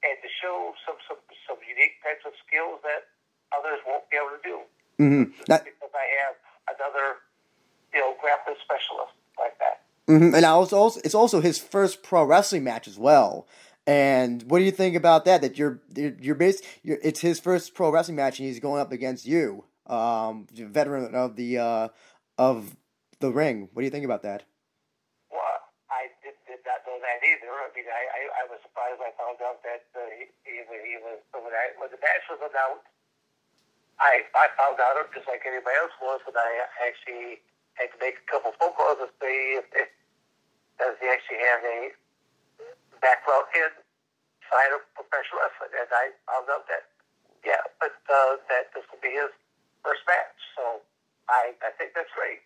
and 0.07 0.15
to 0.23 0.29
show 0.31 0.79
some 0.87 0.97
some 1.11 1.19
some 1.43 1.59
unique 1.67 1.99
types 2.07 2.23
of 2.23 2.39
skills 2.47 2.79
that 2.87 3.11
others 3.51 3.83
won't 3.83 4.07
be 4.07 4.15
able 4.15 4.39
to 4.39 4.43
do. 4.47 4.57
Mm-hmm. 5.03 5.27
That, 5.51 5.67
because 5.67 5.91
I 5.91 6.07
have 6.23 6.39
another 6.71 7.27
you 7.91 7.99
know 7.99 8.15
grappling 8.23 8.63
specialist 8.63 9.19
like 9.43 9.59
that. 9.59 9.83
Mm-hmm. 10.07 10.39
And 10.39 10.45
also, 10.47 10.99
it's 11.03 11.19
also 11.19 11.43
his 11.43 11.59
first 11.59 12.07
pro 12.07 12.23
wrestling 12.23 12.63
match 12.63 12.87
as 12.87 12.99
well. 12.99 13.47
And 13.87 14.43
what 14.45 14.59
do 14.59 14.65
you 14.65 14.71
think 14.71 14.95
about 14.95 15.25
that? 15.25 15.41
That 15.43 15.59
you're 15.59 15.83
you're 15.97 16.39
based. 16.39 16.63
You're, 16.83 16.99
it's 17.03 17.21
his 17.21 17.41
first 17.41 17.75
pro 17.75 17.91
wrestling 17.91 18.17
match, 18.17 18.39
and 18.39 18.47
he's 18.47 18.61
going 18.61 18.81
up 18.81 18.93
against 18.93 19.27
you 19.27 19.65
um, 19.91 20.47
veteran 20.51 21.15
of 21.15 21.35
the 21.35 21.59
uh, 21.59 21.89
of 22.39 22.77
the 23.19 23.31
ring. 23.31 23.69
What 23.73 23.83
do 23.83 23.85
you 23.85 23.93
think 23.93 24.07
about 24.07 24.23
that? 24.23 24.47
Well, 25.29 25.61
I 25.91 26.09
did, 26.23 26.39
not 26.65 26.87
know 26.87 26.97
that 27.03 27.19
either. 27.21 27.51
I 27.51 27.69
mean, 27.75 27.89
I, 27.91 28.03
I, 28.07 28.21
I 28.41 28.45
was 28.49 28.63
surprised 28.63 29.03
when 29.03 29.11
I 29.11 29.15
found 29.19 29.43
out 29.43 29.61
that 29.67 29.85
uh, 29.93 30.01
he, 30.15 30.31
he, 30.47 30.63
he 30.63 30.97
was 31.03 31.19
when, 31.35 31.53
I, 31.53 31.75
when 31.77 31.91
the 31.91 32.01
match 32.01 32.25
was 32.31 32.41
announced. 32.41 32.87
I 34.01 34.25
I 34.33 34.49
found 34.57 34.81
out 34.81 34.97
just 35.13 35.29
like 35.29 35.45
anybody 35.45 35.77
else 35.77 35.93
was, 36.01 36.25
and 36.25 36.39
I 36.39 36.65
actually 36.81 37.45
had 37.77 37.93
to 37.93 37.99
make 38.01 38.17
a 38.17 38.27
couple 38.31 38.57
phone 38.57 38.73
calls 38.73 38.97
to 39.05 39.09
see 39.21 39.61
if, 39.61 39.69
if 39.77 39.91
does 40.81 40.97
he 40.97 41.07
actually 41.13 41.45
have 41.45 41.61
a 41.61 41.79
background 43.05 43.45
in 43.53 43.69
side 44.49 44.73
of 44.73 44.81
professional 44.97 45.45
wrestling, 45.45 45.77
and 45.77 45.91
I 45.93 46.17
found 46.25 46.49
out 46.49 46.65
that 46.73 46.89
yeah, 47.45 47.61
but 47.81 47.97
uh, 48.09 48.41
that 48.49 48.73
this 48.73 48.85
will 48.89 49.01
be 49.01 49.13
his 49.13 49.33
first 49.85 50.01
match. 50.07 50.39
So 50.57 50.63
I, 51.29 51.53
I 51.63 51.71
think 51.79 51.93
that's 51.95 52.11
great. 52.17 52.41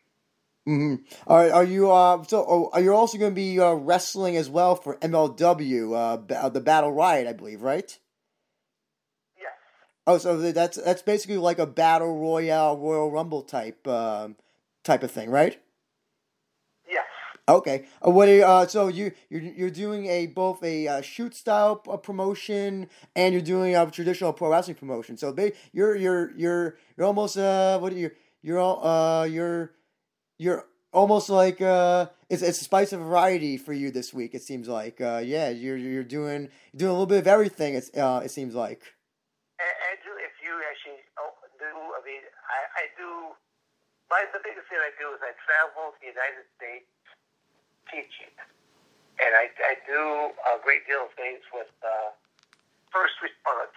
Mm-hmm. 0.66 1.04
All 1.26 1.36
right, 1.36 1.50
are 1.52 1.64
you 1.64 1.92
uh 1.92 2.22
so 2.22 2.44
oh, 2.48 2.70
are 2.72 2.80
you 2.80 2.94
also 2.94 3.18
going 3.18 3.32
to 3.32 3.34
be 3.34 3.60
uh, 3.60 3.74
wrestling 3.74 4.36
as 4.36 4.48
well 4.48 4.76
for 4.76 4.96
MLW 4.96 5.92
uh 5.94 6.48
the 6.48 6.60
Battle 6.60 6.90
Riot 6.90 7.26
I 7.26 7.34
believe 7.34 7.60
right? 7.60 7.98
Yes. 9.36 9.52
Oh, 10.06 10.16
so 10.16 10.40
that's 10.52 10.78
that's 10.78 11.02
basically 11.02 11.36
like 11.36 11.58
a 11.58 11.66
battle 11.66 12.18
royale 12.18 12.78
Royal 12.78 13.10
Rumble 13.10 13.42
type 13.42 13.86
um, 13.86 14.36
type 14.84 15.02
of 15.02 15.10
thing, 15.10 15.28
right? 15.28 15.60
Okay. 17.46 17.84
Uh, 18.04 18.10
what? 18.10 18.28
Are, 18.28 18.42
uh, 18.42 18.66
so 18.66 18.88
you 18.88 19.12
you're 19.28 19.42
you're 19.42 19.70
doing 19.70 20.06
a 20.06 20.26
both 20.26 20.62
a 20.62 20.88
uh, 20.88 21.00
shoot 21.02 21.34
style 21.34 21.82
uh, 21.90 21.96
promotion 21.98 22.88
and 23.14 23.34
you're 23.34 23.42
doing 23.42 23.76
a 23.76 23.90
traditional 23.90 24.32
pro 24.32 24.50
wrestling 24.50 24.76
promotion. 24.76 25.18
So 25.18 25.30
they, 25.30 25.52
you're 25.72 25.94
you're 25.94 26.30
you're 26.36 26.76
you're 26.96 27.06
almost 27.06 27.36
uh 27.36 27.78
what 27.78 27.92
are 27.92 27.96
you 27.96 28.10
you're 28.40 28.58
all 28.58 28.84
uh 28.86 29.24
you're 29.24 29.72
you're 30.38 30.64
almost 30.92 31.28
like 31.28 31.60
uh 31.60 32.06
it's 32.30 32.40
it's 32.40 32.62
a 32.62 32.64
spice 32.64 32.94
of 32.94 33.00
variety 33.00 33.58
for 33.58 33.74
you 33.74 33.90
this 33.90 34.14
week. 34.14 34.34
It 34.34 34.42
seems 34.42 34.66
like 34.66 35.02
uh 35.02 35.20
yeah 35.22 35.50
you're 35.50 35.76
you're 35.76 36.02
doing 36.02 36.48
you're 36.72 36.78
doing 36.78 36.90
a 36.90 36.94
little 36.94 37.06
bit 37.06 37.18
of 37.18 37.26
everything. 37.26 37.74
It's 37.74 37.94
uh 37.94 38.22
it 38.24 38.30
seems 38.30 38.54
like. 38.54 38.80
Andrew, 39.60 40.16
if 40.16 40.32
you 40.42 40.50
actually 40.64 41.04
do, 41.60 41.70
I 41.70 42.00
mean, 42.04 42.24
I, 42.48 42.60
I 42.76 42.84
do. 42.96 43.36
My 44.12 44.24
the 44.32 44.40
biggest 44.44 44.68
thing 44.68 44.80
I 44.80 44.92
do 45.00 45.12
is 45.16 45.20
I 45.24 45.32
travel 45.44 45.92
to 45.92 45.98
the 46.00 46.12
United 46.12 46.44
States 46.56 46.88
teaching, 47.94 48.34
and 49.22 49.32
I 49.38 49.46
I 49.62 49.78
do 49.86 50.34
a 50.34 50.58
great 50.66 50.82
deal 50.90 51.06
of 51.06 51.14
things 51.14 51.46
with 51.54 51.70
uh, 51.86 52.10
first 52.90 53.14
responders. 53.22 53.70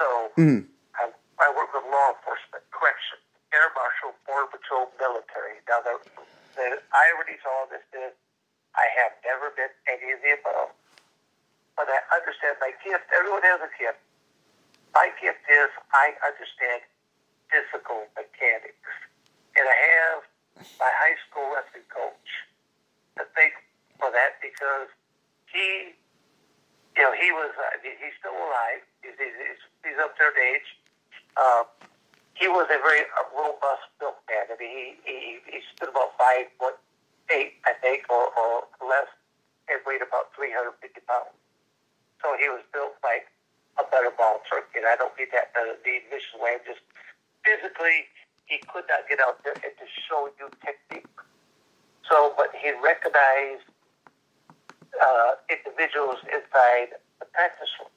So 0.00 0.06
mm. 0.40 0.64
I, 0.96 1.12
I 1.12 1.48
work 1.52 1.68
with 1.76 1.84
law 1.84 2.16
enforcement, 2.16 2.64
correction, 2.72 3.20
air 3.52 3.68
marshal, 3.76 4.16
border 4.24 4.48
patrol, 4.48 4.88
military. 4.96 5.60
Now 5.68 5.84
the 5.84 6.00
the 6.56 6.80
irony 6.88 7.36
to 7.36 7.46
all 7.52 7.68
this 7.68 7.84
is 7.92 8.16
I 8.72 8.88
have 9.04 9.12
never 9.28 9.52
been 9.52 9.72
any 9.92 10.16
of 10.16 10.24
the 10.24 10.40
above, 10.40 10.72
but 11.76 11.84
I 11.92 12.00
understand 12.16 12.56
my 12.64 12.72
gift. 12.80 13.04
Everyone 13.12 13.44
has 13.44 13.60
a 13.60 13.70
gift. 13.76 14.00
My 14.96 15.12
gift 15.20 15.44
is 15.46 15.70
I 15.92 16.16
understand 16.24 16.82
physical 17.52 18.08
mechanics. 18.16 18.90
And 19.58 19.66
I 19.66 19.76
have 19.76 20.18
my 20.78 20.88
high 20.88 21.18
school 21.26 21.50
wrestling 21.50 21.86
coach 21.90 22.30
to 23.20 23.28
thank 23.36 23.52
for 24.00 24.08
that 24.10 24.40
because 24.40 24.88
he, 25.52 25.92
you 26.96 27.02
know, 27.04 27.12
he 27.12 27.28
was, 27.36 27.52
uh, 27.54 27.76
he's 27.84 28.16
still 28.16 28.34
alive. 28.34 28.82
He's, 29.04 29.16
he's, 29.20 29.60
he's 29.84 29.98
up 30.00 30.16
there 30.16 30.32
in 30.32 30.56
age. 30.56 30.68
Uh, 31.36 31.64
he 32.34 32.48
was 32.48 32.64
a 32.72 32.80
very 32.80 33.04
robust 33.36 33.84
built 34.00 34.16
man. 34.26 34.48
I 34.48 34.56
mean, 34.56 34.72
he, 34.72 34.84
he, 35.04 35.20
he 35.44 35.58
stood 35.76 35.92
about 35.92 36.16
five 36.16 36.48
foot 36.56 36.80
eight, 37.28 37.60
I 37.68 37.76
think, 37.78 38.08
or, 38.08 38.32
or 38.34 38.64
less, 38.80 39.12
and 39.68 39.78
weighed 39.84 40.02
about 40.02 40.32
350 40.34 40.80
pounds. 41.04 41.36
So 42.24 42.34
he 42.36 42.48
was 42.48 42.64
built 42.72 42.96
like 43.04 43.28
a 43.78 43.84
Butterball 43.86 44.42
turkey. 44.48 44.82
And 44.82 44.88
I 44.88 44.96
don't 44.96 45.14
mean 45.16 45.28
that 45.32 45.52
in 45.56 45.76
the 45.76 46.00
vicious 46.10 46.36
way. 46.36 46.58
Just 46.64 46.82
physically, 47.44 48.08
he 48.48 48.58
could 48.68 48.84
not 48.90 49.06
get 49.08 49.20
out 49.20 49.40
there 49.44 49.56
and 49.56 49.72
to 49.78 49.86
show 50.08 50.28
you 50.40 50.50
technique. 50.60 51.06
So, 52.10 52.34
but 52.36 52.50
he 52.58 52.74
recognized 52.82 53.70
uh, 54.98 55.38
individuals 55.46 56.18
inside 56.26 56.98
the 57.22 57.26
practice 57.30 57.70
room. 57.78 57.94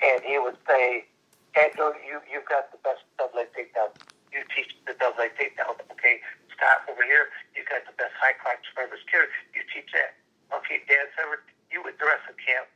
And 0.00 0.24
he 0.24 0.40
would 0.40 0.56
say, 0.64 1.04
Handle, 1.52 1.92
you 2.00 2.24
you've 2.30 2.48
got 2.48 2.72
the 2.72 2.80
best 2.80 3.04
double 3.18 3.44
leg 3.44 3.52
takedown. 3.52 3.92
You 4.32 4.40
teach 4.54 4.72
the 4.86 4.94
double 4.96 5.20
leg 5.20 5.34
takedown. 5.36 5.76
Okay, 5.92 6.22
stop 6.54 6.86
over 6.88 7.02
here. 7.02 7.28
You 7.52 7.66
got 7.66 7.84
the 7.84 7.92
best 7.98 8.14
high 8.16 8.38
crotch 8.38 8.62
surface 8.72 9.02
carry. 9.10 9.28
You 9.52 9.66
teach 9.68 9.90
that. 9.92 10.14
Okay, 10.54 10.80
Dan 10.86 11.10
Severn, 11.18 11.42
you 11.68 11.82
with 11.82 11.98
the 11.98 12.06
camp 12.06 12.70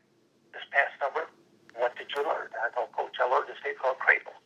this 0.51 0.67
past 0.75 0.99
summer. 0.99 1.31
What 1.79 1.95
did 1.95 2.11
you 2.11 2.27
learn? 2.27 2.51
I 2.59 2.71
go, 2.75 2.91
Coach, 2.95 3.15
I 3.23 3.27
learned 3.31 3.47
this 3.47 3.59
thing 3.63 3.79
called 3.79 3.99
cradles. 4.03 4.43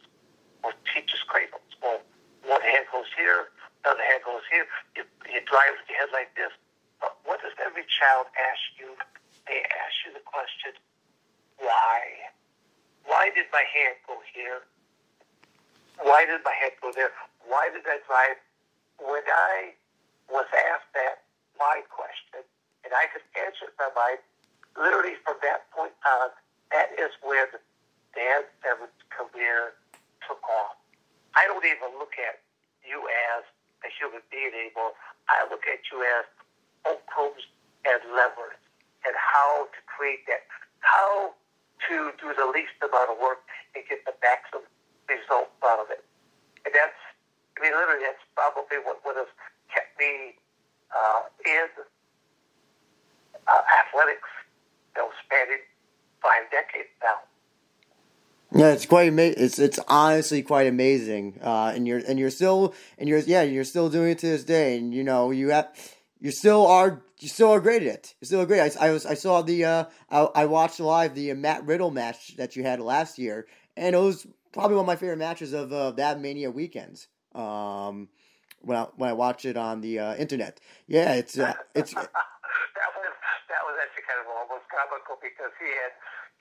Well, 0.61 0.77
teach 0.93 1.09
us 1.13 1.25
cradles. 1.25 1.65
Well, 1.81 2.05
one 2.45 2.61
hand 2.61 2.85
goes 2.93 3.09
here, 3.17 3.49
the 3.85 3.97
other 3.97 4.05
hand 4.05 4.21
goes 4.29 4.45
here. 4.53 4.69
You, 4.93 5.09
you 5.33 5.41
drive 5.49 5.81
with 5.81 5.88
your 5.88 5.88
head 5.99 6.15
like 6.15 6.31
this. 6.39 6.55
But 7.03 7.19
what 7.27 7.43
does 7.43 7.55
every 7.59 7.83
child 7.91 8.31
ask 8.39 8.63
you? 8.79 8.95
They 9.51 9.67
ask 9.67 9.95
you 10.07 10.15
the 10.15 10.23
question, 10.23 10.79
why? 11.59 12.31
Why 13.11 13.35
did 13.35 13.51
my 13.51 13.67
hand 13.67 13.99
go 14.07 14.23
here? 14.31 14.63
Why 15.99 16.23
did 16.23 16.47
my 16.47 16.55
head 16.55 16.79
go 16.79 16.95
there? 16.95 17.11
Why 17.43 17.67
did 17.75 17.83
I 17.83 17.99
drive? 18.07 18.39
When 19.03 19.27
I 19.27 19.75
was 20.31 20.47
asked 20.75 20.91
that, 20.95 21.27
my 21.59 21.83
question, 21.91 22.47
and 22.87 22.95
I 22.95 23.11
could 23.11 23.27
answer 23.35 23.67
it 23.67 23.75
by 23.75 23.91
mind, 23.99 24.23
literally 24.79 25.19
from 25.27 25.35
that 25.43 25.67
point 25.75 25.95
on, 26.07 26.31
that 26.71 26.95
is 26.95 27.11
when 27.23 27.51
Dan 28.15 28.47
Severn's 28.63 29.03
career 29.11 29.75
took 30.23 30.43
off. 30.47 30.79
I 31.35 31.47
don't 31.51 31.65
even 31.65 31.99
look 31.99 32.15
at 32.19 32.43
you 32.87 33.03
as 33.35 33.43
a 33.83 33.91
human 33.91 34.23
being 34.31 34.55
anymore. 34.55 34.95
I 35.31 35.47
look 35.51 35.67
at 35.67 35.83
you 35.91 36.03
as 36.03 36.27
fulcrums 36.85 37.43
and 37.87 38.01
levers 38.15 38.59
and 39.07 39.15
how 39.15 39.67
to 39.71 39.81
create 39.87 40.27
that, 40.27 40.47
how 40.81 41.35
to 41.89 42.11
do 42.19 42.35
the 42.35 42.47
least 42.51 42.75
amount 42.83 43.15
of 43.15 43.19
work 43.23 43.43
and 43.75 43.83
get 43.87 44.03
the 44.07 44.15
maximum 44.23 44.67
result 45.07 45.51
out 45.63 45.79
of 45.79 45.91
it. 45.91 46.03
And 46.67 46.75
that's, 46.75 46.99
I 47.57 47.63
mean, 47.63 47.75
literally, 47.75 48.03
that's 48.03 48.23
probably 48.35 48.79
what, 48.83 48.99
what 49.03 49.15
has 49.17 49.31
kept 49.71 49.95
me 49.99 50.35
uh, 50.91 51.31
in 51.47 51.69
uh, 53.47 53.63
athletics, 53.79 54.29
you 54.97 55.03
know, 55.03 55.09
spanning 55.25 55.63
five 56.21 56.51
decades 56.51 56.91
now. 57.03 57.23
Yeah, 58.51 58.73
it's 58.73 58.87
quite. 59.11 59.39
It's 59.39 59.59
it's 59.59 59.79
honestly 59.89 60.43
quite 60.43 60.67
amazing. 60.67 61.39
Uh, 61.43 61.73
and 61.75 61.87
you're 61.87 61.99
and 61.99 62.19
you're 62.19 62.31
still 62.31 62.75
and 62.99 63.09
you're 63.09 63.21
yeah 63.21 63.43
you're 63.43 63.65
still 63.65 63.89
doing 63.89 64.11
it 64.11 64.19
to 64.19 64.27
this 64.27 64.45
day. 64.45 64.79
And 64.79 64.95
you 64.95 65.05
know 65.05 65.31
you 65.31 65.51
have 65.51 65.69
you 66.21 66.31
still 66.31 66.67
are 66.67 67.03
you 67.21 67.29
still 67.29 67.51
are 67.51 67.61
great 67.61 67.83
at 67.83 67.89
it. 67.89 68.15
You're 68.21 68.27
still 68.27 68.47
great. 68.47 68.77
I, 68.77 68.89
I 68.89 68.91
was 68.91 69.07
I 69.07 69.15
saw 69.15 69.43
the 69.43 69.65
uh 69.65 69.85
I, 70.11 70.29
I 70.35 70.45
watched 70.47 70.81
live 70.81 71.15
the 71.15 71.33
uh, 71.33 71.35
Matt 71.35 71.65
Riddle 71.65 71.91
match 71.91 72.37
that 72.37 72.57
you 72.57 72.63
had 72.63 72.81
last 72.81 73.19
year, 73.19 73.47
and 73.77 73.95
it 73.95 73.99
was 73.99 74.27
probably 74.53 74.77
one 74.77 74.85
of 74.85 74.87
my 74.87 74.97
favorite 74.97 75.19
matches 75.19 75.53
of 75.53 75.73
uh, 75.73 75.93
that 75.93 76.21
Mania 76.21 76.51
weekends. 76.51 77.09
Um, 77.35 78.09
when 78.61 78.77
I 78.77 78.87
when 78.97 79.11
I 79.11 79.13
watch 79.13 79.45
it 79.45 79.57
on 79.57 79.81
the 79.81 79.99
uh, 79.99 80.17
internet, 80.17 80.61
yeah, 80.87 81.15
it's 81.15 81.39
uh, 81.39 81.55
it's. 81.75 81.95
that 81.95 82.03
was 82.03 83.15
that 83.49 83.63
was 83.63 83.77
actually 83.79 84.07
kind 84.09 84.21
of 84.21 84.27
almost 84.35 84.67
comical 84.67 85.17
because 85.23 85.55
he 85.61 85.71
had 85.71 85.93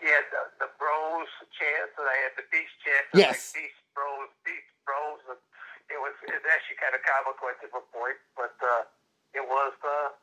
had 0.05 0.25
the, 0.29 0.41
the 0.61 0.69
bros 0.77 1.29
chance 1.57 1.91
and 1.97 2.05
I 2.05 2.17
had 2.29 2.33
the 2.37 2.45
beast 2.53 2.73
chance. 2.85 3.07
And 3.13 3.19
Yes. 3.25 3.53
Like 3.53 3.65
beast 3.65 3.81
bros, 3.97 4.29
beast 4.45 4.69
bros, 4.85 5.19
and 5.33 5.41
it 5.89 5.97
was 5.97 6.13
it 6.27 6.43
actually 6.45 6.77
kind 6.77 6.93
of 6.93 7.01
comical 7.01 7.49
at 7.49 7.57
different 7.63 7.87
points, 7.89 8.21
but 8.37 8.53
uh, 8.61 8.85
it 9.33 9.45
was. 9.45 9.73
Uh, 9.81 10.13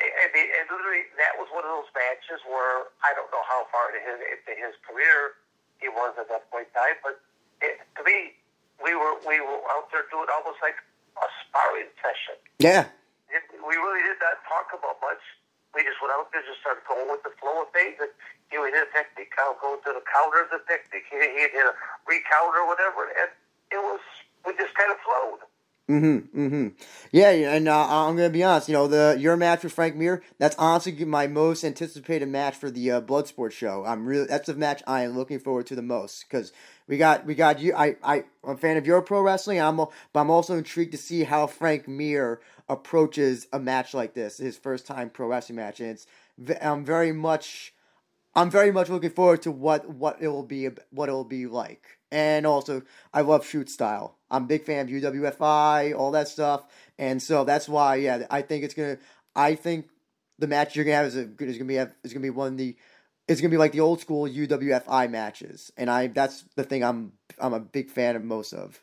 and, 0.00 0.30
the, 0.32 0.40
and 0.40 0.64
literally, 0.72 1.04
that 1.20 1.36
was 1.36 1.44
one 1.52 1.60
of 1.60 1.70
those 1.76 1.90
matches 1.92 2.40
where 2.48 2.88
I 3.04 3.12
don't 3.12 3.28
know 3.28 3.44
how 3.44 3.68
far 3.68 3.92
into 3.92 4.00
his, 4.00 4.16
into 4.16 4.52
his 4.56 4.72
career 4.88 5.36
he 5.76 5.92
was 5.92 6.16
at 6.16 6.28
that 6.32 6.48
point 6.48 6.72
in 6.72 6.74
time, 6.76 6.96
but 7.04 7.20
it, 7.60 7.84
to 7.96 8.02
me, 8.04 8.32
we 8.80 8.96
were 8.96 9.20
we 9.28 9.44
were 9.44 9.60
out 9.76 9.92
there 9.92 10.08
doing 10.08 10.28
almost 10.32 10.56
like 10.64 10.80
a 11.20 11.28
sparring 11.44 11.92
session. 12.00 12.40
Yeah, 12.56 12.88
It, 13.28 13.44
we 13.60 13.76
really 13.76 14.00
did 14.08 14.16
not 14.24 14.40
talk 14.48 14.72
about 14.72 14.96
much. 15.04 15.20
We 15.74 15.86
just 15.86 16.02
went 16.02 16.12
out 16.14 16.30
there, 16.34 16.42
just 16.42 16.60
started 16.60 16.82
going 16.88 17.06
with 17.06 17.22
the 17.22 17.30
flow 17.38 17.62
of 17.62 17.70
things. 17.70 17.98
And 18.02 18.10
he 18.50 18.58
would 18.58 18.74
hit 18.74 18.86
a 18.86 18.90
technique, 18.90 19.30
I'll 19.38 19.58
go 19.62 19.78
to 19.78 19.90
the 19.94 20.02
counter 20.10 20.42
of 20.42 20.50
the 20.50 20.60
technique. 20.66 21.06
He, 21.06 21.18
hit 21.18 21.54
a 21.54 21.74
recounter 22.10 22.66
or 22.66 22.68
whatever, 22.68 23.06
and 23.06 23.30
it 23.70 23.78
was 23.78 24.02
we 24.44 24.56
just 24.56 24.74
kind 24.74 24.90
of 24.90 24.98
flowed. 25.04 25.40
Mm-hmm. 25.90 26.40
Mm-hmm. 26.40 26.68
Yeah, 27.10 27.30
and 27.30 27.68
uh, 27.68 27.86
I'm 27.88 28.16
gonna 28.16 28.30
be 28.30 28.44
honest. 28.44 28.68
You 28.68 28.74
know, 28.74 28.86
the 28.86 29.16
your 29.18 29.36
match 29.36 29.64
with 29.64 29.72
Frank 29.72 29.96
Mir. 29.96 30.22
That's 30.38 30.54
honestly 30.56 30.92
my 31.04 31.26
most 31.26 31.64
anticipated 31.64 32.28
match 32.28 32.54
for 32.54 32.70
the 32.70 32.92
uh, 32.92 33.00
Bloodsport 33.00 33.50
show. 33.50 33.84
I'm 33.84 34.06
really 34.06 34.26
that's 34.26 34.46
the 34.46 34.54
match 34.54 34.82
I 34.86 35.02
am 35.02 35.16
looking 35.16 35.40
forward 35.40 35.66
to 35.66 35.74
the 35.74 35.82
most 35.82 36.26
because 36.28 36.52
we 36.86 36.96
got 36.96 37.24
we 37.26 37.34
got 37.34 37.60
you. 37.60 37.74
I 37.74 37.96
I 38.02 38.24
I'm 38.44 38.54
a 38.54 38.56
fan 38.56 38.76
of 38.76 38.86
your 38.86 39.02
pro 39.02 39.20
wrestling. 39.22 39.60
I'm 39.60 39.76
but 39.76 39.90
I'm 40.14 40.30
also 40.30 40.56
intrigued 40.56 40.92
to 40.92 40.98
see 40.98 41.24
how 41.24 41.46
Frank 41.46 41.86
Mir 41.86 42.40
approaches 42.68 43.46
a 43.52 43.58
match 43.58 43.94
like 43.94 44.14
this, 44.14 44.38
his 44.38 44.56
first 44.56 44.86
time 44.86 45.10
pro 45.10 45.26
wrestling 45.26 45.56
match, 45.56 45.80
and 45.80 45.90
it's 45.90 46.06
I'm 46.60 46.84
very 46.84 47.12
much. 47.12 47.74
I'm 48.32 48.48
very 48.48 48.70
much 48.70 48.88
looking 48.88 49.10
forward 49.10 49.42
to 49.42 49.50
what 49.50 49.88
what 49.88 50.18
it 50.20 50.28
will 50.28 50.44
be 50.44 50.68
what 50.90 51.08
it 51.08 51.12
will 51.12 51.24
be 51.24 51.46
like. 51.46 51.98
And 52.12 52.46
also, 52.46 52.82
I 53.12 53.20
love 53.20 53.46
shoot 53.46 53.68
style. 53.70 54.16
I'm 54.30 54.44
a 54.44 54.46
big 54.46 54.64
fan 54.64 54.86
of 54.86 54.92
UWFI, 54.92 55.96
all 55.96 56.10
that 56.12 56.28
stuff, 56.28 56.64
and 56.98 57.22
so 57.22 57.44
that's 57.44 57.68
why, 57.68 57.96
yeah, 57.96 58.26
I 58.30 58.42
think 58.42 58.64
it's 58.64 58.74
gonna. 58.74 58.98
I 59.34 59.54
think 59.54 59.88
the 60.38 60.46
match 60.46 60.74
you're 60.74 60.84
gonna 60.84 60.96
have 60.96 61.06
is 61.06 61.16
a, 61.16 61.28
is 61.40 61.56
gonna 61.56 61.64
be 61.64 61.76
is 61.76 62.12
gonna 62.12 62.22
be 62.22 62.30
one 62.30 62.52
of 62.52 62.58
the. 62.58 62.76
It's 63.30 63.40
gonna 63.40 63.50
be 63.50 63.58
like 63.58 63.70
the 63.70 63.78
old 63.78 64.00
school 64.00 64.28
UWFI 64.28 65.08
matches, 65.08 65.70
and 65.76 65.88
I 65.88 66.08
that's 66.08 66.44
the 66.56 66.64
thing 66.64 66.82
I'm 66.82 67.12
I'm 67.38 67.54
a 67.54 67.60
big 67.60 67.88
fan 67.88 68.16
of 68.16 68.24
most 68.24 68.52
of. 68.52 68.82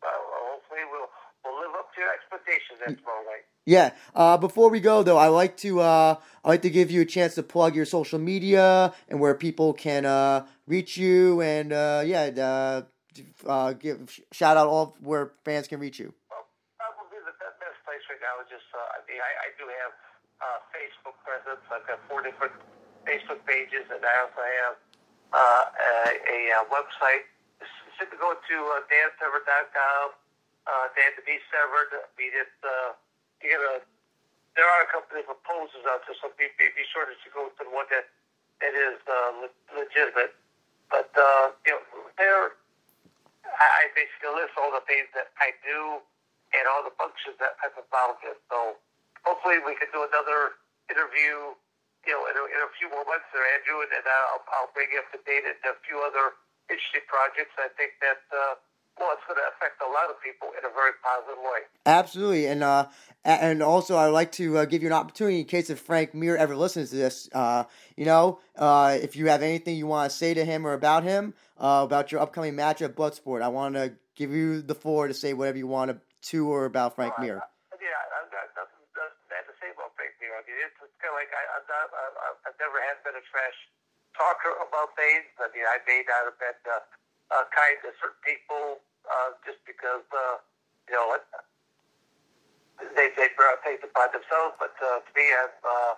Uh, 0.00 0.06
hopefully, 0.06 0.82
we'll 0.86 1.10
we'll 1.44 1.60
live 1.60 1.74
up 1.76 1.92
to 1.92 2.00
your 2.00 2.14
expectations 2.14 2.78
tomorrow 2.78 3.24
night. 3.26 3.42
Yeah. 3.66 3.90
Uh, 4.14 4.36
before 4.38 4.70
we 4.70 4.78
go 4.78 5.02
though, 5.02 5.18
I 5.18 5.26
like 5.26 5.56
to 5.58 5.80
uh, 5.80 6.14
I 6.44 6.48
like 6.48 6.62
to 6.62 6.70
give 6.70 6.92
you 6.92 7.00
a 7.00 7.04
chance 7.04 7.34
to 7.34 7.42
plug 7.42 7.74
your 7.74 7.84
social 7.84 8.20
media 8.20 8.94
and 9.08 9.18
where 9.18 9.34
people 9.34 9.72
can 9.72 10.06
uh, 10.06 10.46
reach 10.68 10.96
you, 10.96 11.42
and 11.42 11.72
uh, 11.72 12.04
yeah, 12.06 12.30
uh, 12.38 12.82
uh, 13.44 13.72
give 13.72 14.20
shout 14.30 14.56
out 14.56 14.68
all 14.68 14.96
where 15.00 15.32
fans 15.44 15.66
can 15.66 15.80
reach 15.80 15.98
you. 15.98 16.14
Well, 16.30 16.46
probably 16.78 17.18
the 17.26 17.34
best, 17.42 17.58
place 17.82 18.06
right 18.06 18.22
now 18.22 18.38
is 18.38 18.46
just, 18.46 18.70
uh, 18.70 18.78
I 18.78 19.02
mean, 19.10 19.18
I, 19.18 19.32
I 19.34 19.48
do 19.58 19.66
have 19.66 19.92
uh, 20.38 20.58
Facebook 20.70 21.18
presence. 21.26 21.66
I've 21.74 21.86
got 21.90 21.98
four 22.06 22.22
different 22.22 22.54
Facebook 23.04 23.42
pages, 23.44 23.86
and 23.90 24.02
I 24.02 24.14
also 24.22 24.42
have 24.42 24.76
uh, 25.32 25.64
a, 25.70 25.92
a, 26.22 26.38
uh 26.60 26.64
website. 26.70 27.26
Simply 27.98 28.18
go 28.18 28.34
to 28.34 28.56
uh, 28.74 28.82
dansevern.com, 28.90 30.06
uh, 30.66 30.86
Dan 30.96 31.14
to 31.14 31.22
be 31.22 31.38
severed. 31.52 31.92
Mean, 32.18 32.34
it's, 32.34 32.58
uh, 32.64 32.96
you 33.44 33.54
know, 33.54 33.78
there 34.58 34.66
are 34.66 34.82
a 34.82 34.90
couple 34.90 35.14
of 35.16 35.24
proposals 35.28 35.86
out 35.86 36.02
there, 36.04 36.16
so 36.18 36.32
be, 36.34 36.50
be, 36.58 36.72
be 36.74 36.84
sure 36.90 37.06
that 37.06 37.16
you 37.22 37.30
go 37.30 37.52
to 37.52 37.62
the 37.62 37.70
one 37.70 37.86
that, 37.94 38.10
that 38.60 38.74
is 38.74 38.98
uh, 39.06 39.46
le- 39.46 39.84
legitimate. 39.86 40.34
But, 40.90 41.08
uh, 41.14 41.54
you 41.64 41.78
know, 41.78 42.10
there, 42.18 42.58
I, 43.46 43.66
I 43.66 43.82
basically 43.94 44.34
list 44.34 44.56
all 44.58 44.74
the 44.74 44.84
things 44.84 45.08
that 45.14 45.30
I 45.40 45.54
do 45.62 46.02
and 46.52 46.64
all 46.68 46.84
the 46.84 46.92
functions 47.00 47.40
that 47.40 47.56
I'm 47.64 47.72
involved 47.76 48.20
in. 48.26 48.36
So 48.52 48.76
hopefully 49.24 49.62
we 49.64 49.72
can 49.80 49.88
do 49.90 50.04
another 50.04 50.60
interview, 50.92 51.56
you 52.06 52.12
know, 52.12 52.22
in 52.26 52.34
a, 52.34 52.44
in 52.50 52.60
a 52.62 52.70
few 52.78 52.90
more 52.90 53.06
months 53.06 53.26
there, 53.30 53.46
Andrew, 53.54 53.78
and 53.82 53.90
then 53.94 54.02
I'll, 54.06 54.42
I'll 54.50 54.72
bring 54.74 54.90
you 54.90 54.98
up 54.98 55.08
to 55.14 55.20
date 55.22 55.46
and 55.46 55.54
a 55.62 55.78
few 55.86 56.02
other 56.02 56.34
interesting 56.66 57.06
projects. 57.06 57.54
I 57.58 57.70
think 57.78 57.94
that, 58.02 58.22
uh, 58.34 58.58
well, 58.98 59.14
it's 59.14 59.22
going 59.26 59.38
to 59.38 59.48
affect 59.54 59.78
a 59.80 59.90
lot 59.90 60.10
of 60.10 60.18
people 60.18 60.50
in 60.58 60.62
a 60.66 60.72
very 60.74 60.98
positive 60.98 61.38
way. 61.38 61.62
Absolutely, 61.86 62.46
and 62.46 62.62
uh, 62.62 62.90
and 63.24 63.62
also 63.62 63.96
I'd 63.96 64.14
like 64.14 64.30
to 64.42 64.58
uh, 64.58 64.64
give 64.66 64.82
you 64.82 64.88
an 64.88 64.98
opportunity 64.98 65.40
in 65.40 65.46
case 65.46 65.70
if 65.70 65.78
Frank 65.80 66.14
Mir 66.14 66.36
ever 66.36 66.54
listens 66.54 66.90
to 66.90 66.96
this. 66.96 67.28
Uh, 67.32 67.64
you 67.96 68.04
know, 68.04 68.38
uh, 68.58 68.98
if 69.00 69.16
you 69.16 69.26
have 69.28 69.42
anything 69.42 69.76
you 69.76 69.86
want 69.86 70.10
to 70.10 70.16
say 70.16 70.34
to 70.34 70.44
him 70.44 70.66
or 70.66 70.74
about 70.74 71.02
him, 71.04 71.34
uh, 71.58 71.82
about 71.86 72.12
your 72.12 72.20
upcoming 72.20 72.54
match 72.54 72.82
at 72.82 72.94
Bloodsport, 72.94 73.42
I 73.42 73.48
want 73.48 73.74
to 73.74 73.94
give 74.14 74.30
you 74.30 74.60
the 74.60 74.74
floor 74.74 75.08
to 75.08 75.14
say 75.14 75.32
whatever 75.32 75.58
you 75.58 75.66
want 75.66 75.90
to, 75.90 75.96
to 76.30 76.48
or 76.50 76.66
about 76.66 76.94
Frank 76.94 77.14
I- 77.18 77.22
Mir. 77.22 77.36
I- 77.38 77.78
Yeah, 77.80 77.88
I've 78.20 78.30
got 78.30 78.46
nothing, 78.54 78.84
nothing 78.94 79.26
bad 79.32 79.42
to 79.48 79.54
say 79.58 79.72
about 79.72 79.90
Frank 79.96 80.12
Mir. 80.20 80.30
I 80.36 80.44
mean, 80.44 80.58
it's, 80.62 80.76
it's 80.84 80.94
kind 81.00 81.16
of 81.62 81.70
like 81.70 81.90
I, 81.94 82.06
I'm 82.06 82.14
not, 82.14 82.14
I, 82.18 82.28
I've 82.50 82.58
never 82.58 82.78
had 82.82 82.98
been 83.06 83.14
a 83.14 83.24
trash 83.30 83.58
talker 84.18 84.52
about 84.58 84.94
things. 84.98 85.26
I 85.38 85.48
mean, 85.54 85.64
I 85.66 85.78
may 85.86 86.02
not 86.04 86.28
have 86.32 86.38
been 86.38 86.60
uh, 86.66 86.82
uh, 87.32 87.44
kind 87.54 87.76
to 87.86 87.94
certain 88.02 88.22
people 88.26 88.82
uh, 89.06 89.38
just 89.46 89.62
because, 89.64 90.04
uh, 90.12 90.42
you 90.90 90.94
know, 90.98 91.16
it, 91.16 91.24
they 92.98 93.14
they 93.14 93.30
brought 93.38 93.62
things 93.62 93.78
upon 93.84 94.10
themselves. 94.10 94.58
But 94.58 94.74
uh, 94.82 95.00
to 95.06 95.10
me, 95.14 95.26
I'm 95.30 95.54
uh, 95.62 95.94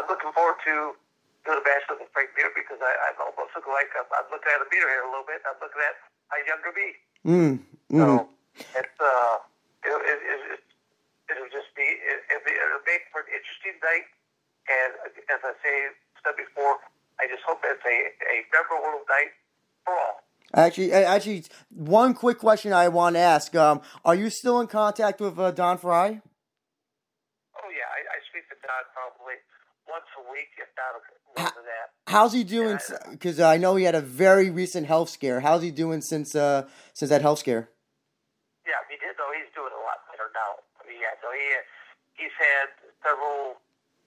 I'm 0.00 0.06
looking 0.08 0.32
forward 0.32 0.56
to 0.64 0.96
doing 1.44 1.60
a 1.60 1.64
match 1.66 1.84
with 1.90 2.08
Frank 2.16 2.32
Mir 2.38 2.48
because 2.56 2.80
I, 2.80 2.92
I'm 3.10 3.18
almost 3.20 3.52
looking 3.52 3.74
like 3.74 3.90
I'm, 3.98 4.08
I'm 4.16 4.28
looking 4.32 4.48
at 4.48 4.64
a 4.64 4.68
meter 4.72 4.88
here 4.88 5.04
a 5.04 5.10
little 5.12 5.28
bit. 5.28 5.42
I'm 5.44 5.58
looking 5.60 5.82
at 5.84 5.96
a 6.32 6.38
younger 6.48 6.72
me. 6.72 6.88
Mm, 7.22 7.54
mm, 7.92 8.00
So 8.00 8.06
it's 8.78 8.98
uh, 8.98 9.36
it, 9.84 9.92
it, 9.92 10.20
it, 10.24 10.40
it, 10.56 10.62
it'll 11.36 11.52
just 11.52 11.68
be 11.76 11.84
it, 11.84 12.20
it'll, 12.32 12.46
be, 12.46 12.54
it'll 12.56 12.86
make 12.88 13.04
for 13.12 13.20
an 13.26 13.30
interesting 13.30 13.76
night. 13.84 14.08
And 14.68 14.90
as 15.30 15.40
I 15.42 15.52
say 15.62 15.76
said 16.22 16.36
before, 16.38 16.78
I 17.18 17.26
just 17.26 17.42
hope 17.46 17.60
it's 17.64 17.82
a 17.82 17.96
a 18.22 18.36
memorable 18.50 19.02
night 19.08 19.34
for 19.84 19.94
all. 19.94 20.22
Actually, 20.54 20.92
actually, 20.92 21.44
one 21.70 22.12
quick 22.12 22.38
question 22.38 22.72
I 22.72 22.88
want 22.88 23.16
to 23.16 23.20
ask: 23.20 23.54
um, 23.54 23.80
Are 24.04 24.14
you 24.14 24.28
still 24.28 24.60
in 24.60 24.66
contact 24.66 25.20
with 25.20 25.38
uh, 25.38 25.50
Don 25.50 25.78
Frye? 25.78 26.20
Oh 27.56 27.68
yeah, 27.72 27.88
I, 27.88 28.00
I 28.04 28.18
speak 28.28 28.44
to 28.50 28.56
Don 28.60 28.84
probably 28.92 29.40
once 29.88 30.04
a 30.20 30.30
week, 30.30 30.52
if 30.58 30.68
not 30.76 31.00
more 31.38 31.52
than 31.56 31.64
that. 31.64 31.88
How's 32.06 32.32
he 32.32 32.44
doing? 32.44 32.78
Because 33.10 33.40
I, 33.40 33.52
uh, 33.52 33.54
I 33.54 33.56
know 33.56 33.76
he 33.76 33.84
had 33.84 33.94
a 33.94 34.02
very 34.02 34.50
recent 34.50 34.86
health 34.86 35.08
scare. 35.08 35.40
How's 35.40 35.62
he 35.62 35.70
doing 35.70 36.02
since 36.02 36.34
uh, 36.34 36.68
since 36.92 37.08
that 37.08 37.22
health 37.22 37.38
scare? 37.38 37.70
Yeah, 38.66 38.76
he 38.90 39.00
did. 39.00 39.16
Though 39.16 39.32
he's 39.32 39.48
doing 39.56 39.72
a 39.72 39.82
lot 39.88 40.04
better 40.12 40.28
now. 40.36 40.60
I 40.76 40.88
mean, 40.88 41.00
yeah, 41.00 41.16
so 41.24 41.32
he 41.32 41.48
he's 42.20 42.36
had 42.36 42.68
several 43.00 43.61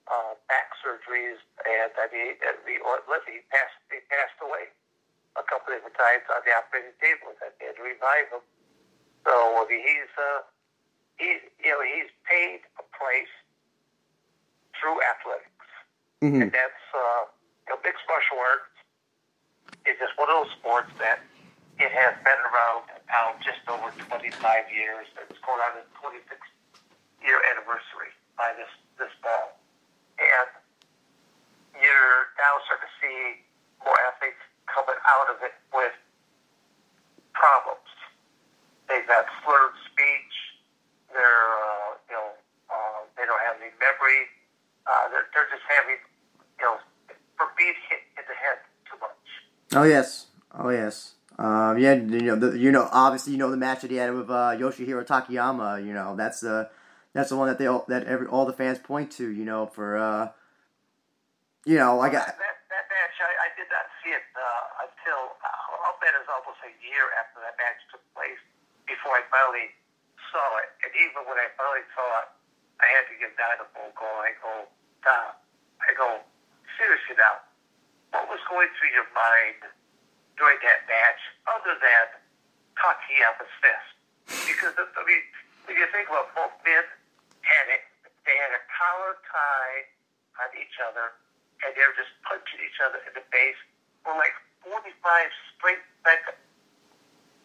uh, 0.06 0.38
back 0.46 0.74
surgeries, 0.78 1.38
and 1.66 1.90
I 1.98 2.06
mean, 2.14 2.38
he, 2.38 2.78
he 2.78 3.38
passed 3.50 3.78
he 3.90 3.98
passed 4.06 4.38
away 4.42 4.70
a 5.36 5.44
couple 5.44 5.74
of 5.74 5.82
times 5.94 6.24
on 6.32 6.40
the 6.46 6.52
operating 6.54 6.96
table 7.02 7.34
and 7.34 7.52
had 7.58 7.76
to 7.76 7.82
revive 7.82 8.30
him. 8.32 8.44
So 9.26 9.34
I 9.34 9.62
mean, 9.68 9.82
he's 9.82 10.12
uh, 10.14 10.40
he's 11.18 11.42
you 11.58 11.70
know 11.74 11.82
he's 11.82 12.10
paid 12.24 12.62
a 12.78 12.84
price 12.94 13.34
through 14.78 14.98
athletics, 15.02 15.68
mm-hmm. 16.22 16.46
and 16.46 16.50
that's 16.52 16.84
uh, 16.94 17.26
you 17.66 17.74
know 17.74 17.78
mixed 17.82 18.06
martial 18.06 18.38
arts 18.38 18.70
is 19.86 19.98
just 19.98 20.14
one 20.18 20.30
of 20.30 20.46
those 20.46 20.52
sports 20.58 20.90
that 21.02 21.22
it 21.78 21.92
has 21.92 22.14
been 22.24 22.40
around 22.46 22.88
now 23.10 23.36
just 23.44 23.60
over 23.68 23.90
25 23.92 24.32
years. 24.72 25.06
It's 25.28 25.40
going 25.44 25.60
on 25.60 25.82
its 25.82 25.90
26th 25.98 26.54
year 27.20 27.42
anniversary 27.52 28.14
by 28.38 28.54
this 28.56 28.70
this 28.96 29.12
fall, 29.20 29.55
and 30.26 30.50
you're 31.78 32.18
now 32.40 32.58
starting 32.66 32.86
to 32.86 32.92
see 32.98 33.18
more 33.84 33.96
athletes 34.08 34.40
coming 34.66 34.98
out 35.06 35.30
of 35.30 35.38
it 35.44 35.54
with 35.70 35.94
problems. 37.36 37.88
They've 38.88 39.06
got 39.06 39.26
slurred 39.44 39.76
speech. 39.92 40.34
They're, 41.12 41.22
uh, 41.22 41.98
you 42.10 42.16
know, 42.16 42.28
uh, 42.70 43.00
they 43.14 43.24
don't 43.24 43.42
have 43.46 43.56
any 43.60 43.72
memory. 43.78 44.26
Uh, 44.86 45.10
they're, 45.10 45.26
they're 45.34 45.50
just 45.50 45.64
having, 45.66 46.00
you 46.58 46.64
know, 46.64 46.76
for 47.36 47.46
being 47.58 47.74
hit 47.88 48.02
in 48.16 48.24
the 48.26 48.36
head 48.36 48.58
too 48.88 48.98
much. 49.00 49.26
Oh 49.74 49.84
yes, 49.84 50.26
oh 50.56 50.70
yes. 50.70 51.14
Um, 51.38 51.78
yeah, 51.78 51.94
you 51.94 52.22
know, 52.22 52.36
the, 52.36 52.58
you 52.58 52.72
know, 52.72 52.88
obviously, 52.90 53.32
you 53.32 53.38
know 53.38 53.50
the 53.50 53.58
match 53.58 53.82
that 53.82 53.90
he 53.90 53.98
had 53.98 54.14
with 54.14 54.30
uh, 54.30 54.56
Yoshihiro 54.56 55.06
Takayama. 55.06 55.84
You 55.84 55.92
know, 55.92 56.16
that's 56.16 56.40
the 56.40 56.54
uh, 56.54 56.64
that's 57.16 57.32
the 57.32 57.40
one 57.40 57.48
that 57.48 57.56
they 57.56 57.64
all, 57.64 57.88
that 57.88 58.04
every 58.04 58.28
all 58.28 58.44
the 58.44 58.52
fans 58.52 58.76
point 58.78 59.10
to. 59.16 59.24
You 59.24 59.48
know, 59.48 59.64
for 59.64 59.96
uh, 59.96 60.36
you 61.64 61.80
know, 61.80 61.96
I 62.04 62.12
got. 62.12 62.28
That, 62.28 62.36
that, 62.36 62.56
that 62.68 62.86
match, 62.92 63.16
I, 63.24 63.32
I 63.40 63.48
did 63.56 63.72
not 63.72 63.88
see 64.04 64.12
it 64.12 64.26
uh, 64.36 64.84
until 64.84 65.32
uh, 65.40 65.84
I'll 65.88 65.96
bet 65.96 66.12
almost 66.28 66.60
a 66.60 66.72
year 66.84 67.08
after 67.16 67.40
that 67.40 67.56
match 67.56 67.80
took 67.88 68.04
place 68.12 68.36
before 68.84 69.16
I 69.16 69.24
finally 69.32 69.72
saw 70.28 70.44
it. 70.60 70.68
And 70.84 70.92
even 70.92 71.24
when 71.24 71.40
I 71.40 71.48
finally 71.56 71.88
saw 71.96 72.04
it, 72.20 72.28
I 72.84 72.86
had 72.92 73.08
to 73.08 73.16
give 73.16 73.32
Don 73.40 73.64
a 73.64 73.66
phone 73.72 73.92
call. 73.96 74.16
I 74.20 74.36
go, 74.36 74.52
Don, 75.00 75.32
I 75.80 75.90
go, 75.96 76.20
seriously 76.76 77.16
now, 77.16 77.40
what 78.12 78.28
was 78.28 78.44
going 78.52 78.68
through 78.76 78.92
your 78.92 79.08
mind 79.16 79.72
during 80.36 80.60
that 80.60 80.84
match 80.84 81.20
other 81.48 81.80
than 81.80 82.06
Takayama's 82.76 83.52
fist? 83.64 83.88
Because, 84.44 84.76
I 84.76 85.02
mean, 85.08 85.24
when 85.64 85.80
you 85.80 85.88
think 85.88 86.12
about 86.12 86.28
both 86.36 86.52
men 86.60 86.84
had 87.46 87.66
it, 87.70 87.82
they 88.26 88.34
had 88.34 88.52
a 88.52 88.62
collar 88.66 89.14
tie 89.30 89.86
on 90.42 90.50
each 90.58 90.76
other 90.82 91.14
and 91.64 91.72
they 91.72 91.84
were 91.86 91.96
just 91.96 92.12
punching 92.26 92.60
each 92.60 92.80
other 92.84 93.00
in 93.06 93.12
the 93.16 93.24
face 93.32 93.56
for 94.04 94.12
like 94.18 94.34
45 94.66 94.92
straight 95.56 95.82
seconds. 96.04 96.42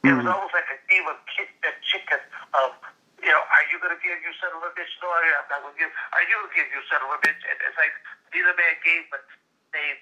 Mm-hmm. 0.01 0.09
It 0.09 0.13
was 0.17 0.25
mm-hmm. 0.25 0.33
almost 0.33 0.53
like 0.57 0.67
a 0.67 0.79
game 0.89 1.05
of 1.07 1.21
kick 1.29 1.53
the 1.61 1.71
chicken 1.85 2.19
of, 2.57 2.73
you 3.21 3.29
know, 3.29 3.39
are 3.39 3.65
you 3.69 3.77
going 3.77 3.93
to 3.93 4.01
give 4.01 4.17
your 4.25 4.33
son 4.41 4.49
of 4.57 4.65
a 4.65 4.73
bitch? 4.73 4.89
No, 4.99 5.13
I'm 5.13 5.47
not 5.47 5.61
going 5.61 5.77
to 5.77 5.79
give. 5.79 5.93
Are 6.17 6.23
you 6.25 6.33
going 6.41 6.49
to 6.49 6.55
give 6.57 6.67
your 6.73 6.85
son 6.89 7.05
of 7.05 7.13
a 7.13 7.19
bitch? 7.21 7.41
And 7.45 7.57
it's 7.61 7.77
like 7.77 7.93
neither 8.33 8.53
man 8.57 8.75
gave, 8.81 9.05
but 9.13 9.21
they 9.69 10.01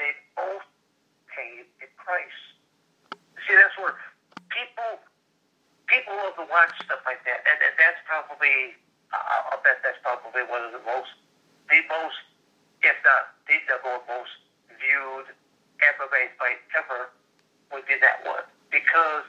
they 0.00 0.16
both 0.32 0.64
paid 1.28 1.68
a 1.84 1.88
price. 2.00 2.40
See, 3.44 3.52
that's 3.52 3.76
where 3.76 4.00
people 4.48 5.04
people 5.84 6.16
love 6.16 6.34
to 6.40 6.48
watch 6.48 6.72
stuff 6.80 7.04
like 7.04 7.20
that, 7.28 7.44
and, 7.44 7.60
and 7.60 7.74
that's 7.76 8.00
probably 8.08 8.72
I'll 9.12 9.62
bet 9.62 9.82
that's 9.82 10.00
probably 10.02 10.42
one 10.48 10.62
of 10.66 10.72
the 10.72 10.82
most 10.82 11.12
the 11.70 11.80
most 11.90 12.18
if 12.82 12.96
not 13.02 13.34
the 13.46 13.56
number 13.70 14.02
most 14.06 14.34
viewed 14.78 15.26
MMA 15.82 16.22
fight 16.38 16.60
ever 16.74 17.10
would 17.72 17.86
be 17.86 17.98
that 18.00 18.22
one 18.24 18.46
because 18.70 19.26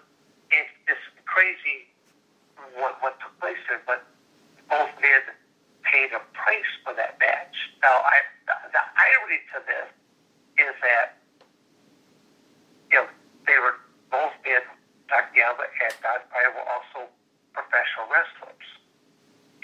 it's 0.51 0.73
just 0.87 1.05
crazy 1.25 1.89
what 2.79 3.01
what 3.01 3.19
took 3.19 3.33
place 3.39 3.59
there. 3.67 3.81
But 3.85 4.05
both 4.69 4.91
men 5.01 5.23
paid 5.83 6.11
a 6.13 6.21
price 6.33 6.71
for 6.83 6.93
that 6.95 7.19
match. 7.19 7.55
Now, 7.81 8.03
I 8.03 8.17
the, 8.47 8.55
the 8.71 8.83
irony 8.83 9.39
to 9.55 9.57
this 9.65 9.89
is 10.57 10.75
that 10.81 11.17
you 12.91 13.03
know 13.03 13.07
they 13.45 13.59
were 13.59 13.75
both 14.11 14.35
men, 14.43 14.63
Takayama 15.11 15.67
and 15.67 15.95
Don 15.99 16.21
Frye 16.31 16.51
were 16.55 16.67
also 16.67 17.11
professional 17.51 18.07
wrestlers, 18.07 18.46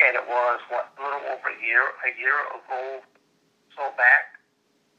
and 0.03 0.19
it 0.19 0.25
was 0.27 0.59
what 0.67 0.91
a 0.91 0.99
little 0.99 1.23
over 1.31 1.47
a 1.47 1.59
year 1.63 1.83
a 2.03 2.11
year 2.19 2.37
ago 2.51 3.03
so 3.75 3.89
back, 3.97 4.37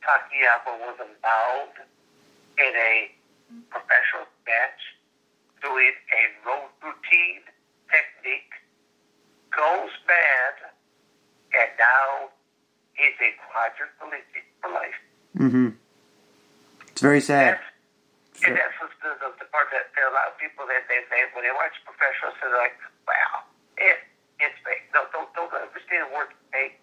Takayama 0.02 0.74
was 0.82 0.98
involved 0.98 1.78
in 2.58 2.72
a 2.74 2.94
professional 3.70 4.26
match 4.42 4.82
doing 5.62 5.94
a 5.94 6.22
road 6.42 6.70
routine 6.82 7.46
technique, 7.86 8.50
goes 9.54 9.94
bad, 10.10 10.74
and 11.54 11.70
now 11.78 12.34
he's 12.98 13.14
a 13.22 13.30
quadriplegic 13.46 14.44
for 14.58 14.70
life. 14.74 15.00
Mm-hmm. 15.38 15.68
It's 16.90 17.00
very 17.00 17.22
sad. 17.22 17.58
That's, 18.34 18.44
and 18.44 18.58
that's 18.58 18.74
the, 18.82 19.14
the, 19.22 19.30
the 19.38 19.46
part 19.54 19.70
that 19.70 19.94
a 19.94 20.10
lot 20.10 20.34
of 20.34 20.36
people 20.42 20.66
that 20.66 20.82
they, 20.90 20.98
they 21.14 21.22
when 21.30 21.46
they 21.46 21.54
watch 21.54 21.78
professionals, 21.86 22.34
they're 22.42 22.50
like, 22.50 22.74
"Wow, 23.06 23.46
it 23.78 24.02
it's 24.42 24.58
fake." 24.66 24.90
No, 24.90 25.06
don't 25.14 25.30
the 25.98 26.10
word 26.14 26.30
fake 26.52 26.80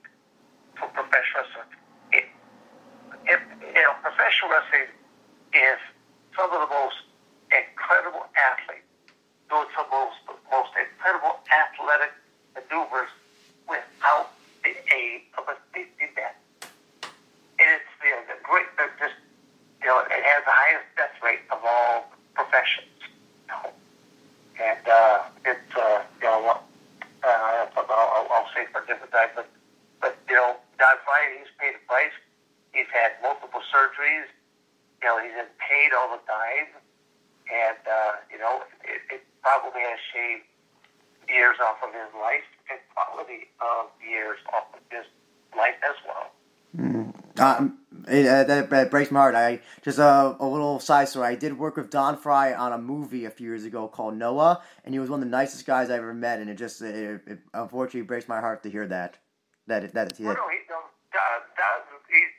for 0.79 0.87
professional 0.95 1.43
wrestling 1.43 1.81
if, 3.27 3.39
you 3.61 3.81
know, 3.81 3.93
professional 4.01 4.49
wrestling 4.49 4.89
is 5.53 5.79
some 6.35 6.49
of 6.49 6.59
the 6.63 6.71
most 6.73 6.97
incredible 7.51 8.25
athletes 8.33 8.87
doing 9.49 9.67
some 9.75 9.85
of 9.85 9.91
the 9.91 9.97
most, 9.99 10.17
most 10.49 10.71
incredible 10.79 11.37
athletic 11.51 12.15
maneuvers 12.55 13.11
without 13.67 14.31
the 14.63 14.73
aid 14.95 15.27
of 15.37 15.45
a 15.51 15.55
safety 15.75 16.07
net. 16.15 16.35
And 16.63 17.67
it's 17.77 17.91
you 18.01 18.15
know, 18.15 18.23
the 18.31 18.37
great, 18.41 18.65
just, 18.97 19.17
you 19.81 19.87
know, 19.87 19.99
it 19.99 20.23
has 20.23 20.41
the 20.47 20.55
highest 20.55 20.87
death 20.95 21.15
rate 21.21 21.43
of 21.51 21.59
all 21.61 22.09
professions. 22.33 22.95
You 23.03 23.51
know? 23.51 23.69
And 24.61 24.85
uh, 24.87 25.19
it's, 25.45 25.75
uh, 25.75 26.01
you 26.21 26.27
know, 26.27 26.61
uh, 27.23 27.65
I'll, 27.77 28.27
I'll 28.31 28.49
time, 29.11 29.29
but, 29.35 29.47
but 29.99 30.17
you 30.29 30.35
know, 30.35 30.57
Don 30.79 30.95
Frye, 31.05 31.37
he's 31.37 31.51
paid 31.59 31.75
a 31.75 31.83
price 31.87 32.15
He's 32.73 32.87
had 32.91 33.19
multiple 33.21 33.61
surgeries. 33.67 34.31
You 35.03 35.07
know, 35.07 35.19
he's 35.19 35.35
been 35.35 35.51
paid 35.59 35.91
all 35.91 36.15
the 36.15 36.23
time, 36.23 36.71
and 37.51 37.81
uh, 37.83 38.23
you 38.31 38.39
know, 38.39 38.63
it, 38.83 39.01
it 39.11 39.21
probably 39.41 39.81
has 39.81 39.99
shaved 40.13 40.47
years 41.27 41.57
off 41.59 41.77
of 41.83 41.91
his 41.93 42.11
life 42.15 42.47
and 42.69 42.79
quality 42.95 43.51
of 43.59 43.91
years 43.99 44.39
off 44.53 44.71
of 44.73 44.79
his 44.89 45.05
life 45.57 45.75
as 45.83 45.97
well. 46.07 46.31
Mm. 46.77 47.39
Um, 47.39 47.79
it, 48.11 48.27
uh, 48.27 48.43
that, 48.43 48.69
that, 48.69 48.91
breaks 48.91 49.11
my 49.11 49.19
heart. 49.19 49.35
I 49.35 49.61
just 49.81 49.99
uh, 49.99 50.35
a 50.39 50.45
little 50.45 50.79
side 50.79 51.09
story. 51.09 51.27
I 51.27 51.35
did 51.35 51.57
work 51.57 51.77
with 51.77 51.89
Don 51.89 52.17
Frye 52.17 52.53
on 52.53 52.73
a 52.73 52.77
movie 52.77 53.25
a 53.25 53.29
few 53.29 53.47
years 53.47 53.65
ago 53.65 53.87
called 53.87 54.15
Noah, 54.15 54.61
and 54.85 54.93
he 54.93 54.99
was 54.99 55.09
one 55.09 55.19
of 55.19 55.25
the 55.25 55.31
nicest 55.31 55.65
guys 55.65 55.89
I 55.89 55.97
ever 55.97 56.13
met. 56.13 56.39
And 56.39 56.49
it 56.49 56.55
just 56.55 56.81
it, 56.81 57.21
it 57.25 57.39
unfortunately 57.53 58.01
breaks 58.01 58.27
my 58.27 58.39
heart 58.39 58.63
to 58.63 58.69
hear 58.69 58.87
that. 58.87 59.17
That 59.67 59.93
that, 59.93 60.17
that 60.17 60.19
well, 60.19 60.35
no, 60.35 60.49
he, 60.49 60.57
no, 60.69 60.81
Don, 61.13 61.41
Don, 61.55 61.79
he's 62.09 62.29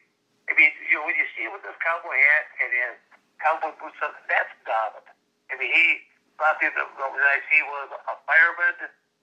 I 0.53 0.55
mean, 0.55 0.69
you 0.85 1.01
know, 1.01 1.09
when 1.09 1.17
you 1.17 1.25
see 1.33 1.49
him 1.49 1.57
with 1.57 1.65
his 1.65 1.73
cowboy 1.81 2.13
hat 2.13 2.45
and 2.61 2.71
his 2.77 2.97
cowboy 3.41 3.73
boots 3.81 3.97
on, 4.05 4.13
that's 4.29 4.53
Donovan. 4.69 5.17
I 5.49 5.57
mean, 5.57 5.73
he, 5.73 6.05
lot 6.37 6.61
of 6.61 6.61
he 6.61 7.61
was 7.65 7.89
a 7.89 8.17
fireman, 8.29 8.77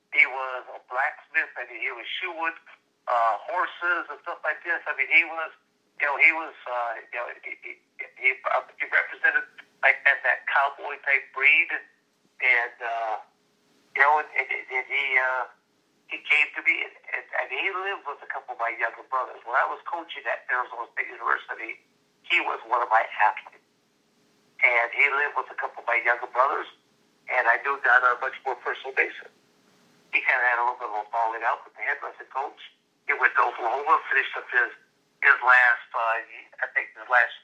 he 0.09 0.25
was 0.25 0.61
a 0.73 0.81
blacksmith, 0.89 1.53
I 1.53 1.69
mean, 1.69 1.85
he 1.85 1.93
was 1.93 2.09
shoeing 2.17 2.57
uh, 3.05 3.35
horses 3.45 4.09
and 4.09 4.17
stuff 4.25 4.41
like 4.41 4.57
this. 4.65 4.81
I 4.89 4.97
mean, 4.97 5.05
he 5.13 5.21
was, 5.21 5.53
you 5.99 6.05
know, 6.07 6.15
he 6.17 6.31
was, 6.31 6.55
uh, 6.65 6.91
you 7.11 7.17
know, 7.19 7.27
he, 7.43 7.51
he, 7.63 7.71
he, 8.17 8.29
uh, 8.47 8.63
he 8.79 8.85
represented 8.87 9.45
like 9.83 9.99
that, 10.07 10.23
that 10.23 10.47
cowboy 10.47 10.95
type 11.03 11.27
breed. 11.35 11.69
And, 12.39 12.77
uh, 12.79 13.15
you 13.95 14.01
know, 14.03 14.23
and, 14.23 14.29
and, 14.31 14.47
and 14.47 14.87
he, 14.87 15.05
uh, 15.19 15.51
he 16.07 16.17
came 16.23 16.47
to 16.55 16.61
me, 16.63 16.87
and, 16.87 16.93
and 17.21 17.47
he 17.51 17.67
lived 17.69 18.07
with 18.07 18.23
a 18.23 18.29
couple 18.31 18.55
of 18.55 18.59
my 18.63 18.71
younger 18.79 19.03
brothers. 19.11 19.43
When 19.45 19.53
I 19.59 19.67
was 19.67 19.83
coaching 19.85 20.23
at 20.25 20.47
Arizona 20.49 20.87
State 20.95 21.11
University, 21.11 21.83
he 22.25 22.39
was 22.41 22.57
one 22.65 22.81
of 22.81 22.89
my 22.89 23.03
athletes. 23.19 23.61
and 24.63 24.89
he 24.91 25.05
lived 25.11 25.35
with 25.39 25.47
a 25.51 25.57
couple 25.59 25.83
of 25.83 25.87
my 25.87 25.99
younger 26.03 26.27
brothers, 26.31 26.67
and 27.31 27.47
I 27.47 27.59
knew 27.63 27.79
Don 27.83 28.03
on 28.03 28.17
a 28.17 28.21
much 28.23 28.35
more 28.43 28.57
personal 28.59 28.91
basis. 28.95 29.31
He 30.11 30.19
kind 30.25 30.39
of 30.41 30.45
had 30.49 30.57
a 30.59 30.63
little 30.65 30.79
bit 30.81 30.89
of 30.89 31.05
a 31.05 31.05
falling 31.13 31.43
out 31.45 31.63
with 31.63 31.75
the 31.77 31.83
head 31.85 32.01
wrestling 32.03 32.31
coach. 32.33 32.59
He 33.07 33.13
went 33.15 33.31
to 33.37 33.43
Oklahoma, 33.45 34.01
finished 34.11 34.35
up 34.35 34.47
his 34.51 34.71
his 35.23 35.37
last, 35.43 35.87
uh, 35.91 36.63
I 36.63 36.67
think, 36.71 36.95
his 36.95 37.07
last 37.11 37.35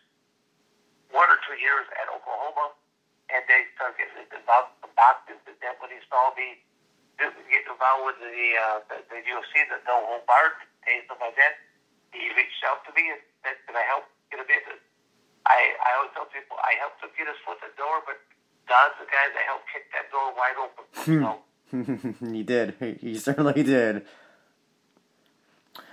one 1.11 1.27
or 1.27 1.39
two 1.43 1.57
years 1.59 1.85
at 1.99 2.07
Oklahoma, 2.11 2.75
and 3.31 3.41
they 3.47 3.67
started 3.75 3.99
getting 3.99 4.27
involved 4.31 4.75
with 4.77 4.89
the 4.89 4.91
boxing. 4.95 5.39
And 5.47 5.57
then 5.59 5.73
when 5.79 5.91
he 5.91 5.99
saw 6.07 6.31
me 6.35 6.61
getting 7.19 7.67
involved 7.67 8.03
with 8.09 8.19
the 8.19 8.47
uh, 8.59 8.79
the, 8.91 8.97
the 9.11 9.19
UFC, 9.23 9.53
the 9.67 9.79
No 9.87 10.19
Barred 10.27 10.55
days 10.83 11.07
of 11.11 11.19
my 11.19 11.31
then, 11.35 11.53
he 12.11 12.31
reached 12.35 12.61
out 12.67 12.83
to 12.87 12.91
me 12.95 13.11
and 13.11 13.19
said, 13.43 13.57
"Can 13.67 13.75
I 13.75 13.85
help 13.87 14.07
get 14.31 14.39
a 14.39 14.47
business?" 14.47 14.81
I 15.45 15.75
I 15.83 15.89
always 15.99 16.13
tell 16.15 16.27
people 16.31 16.57
I 16.59 16.79
helped 16.79 17.03
him 17.03 17.11
get 17.15 17.27
his 17.27 17.39
foot 17.43 17.59
in 17.61 17.71
the 17.71 17.75
door, 17.77 18.03
but 18.05 18.17
Don's 18.67 18.97
the 18.97 19.07
guy 19.09 19.25
that 19.31 19.43
helped 19.45 19.67
kick 19.69 19.85
that 19.93 20.07
door 20.09 20.33
wide 20.33 20.57
open. 20.57 20.85
So. 20.95 21.43
he 22.31 22.43
did. 22.43 22.75
He 23.01 23.17
certainly 23.17 23.63
did. 23.63 24.05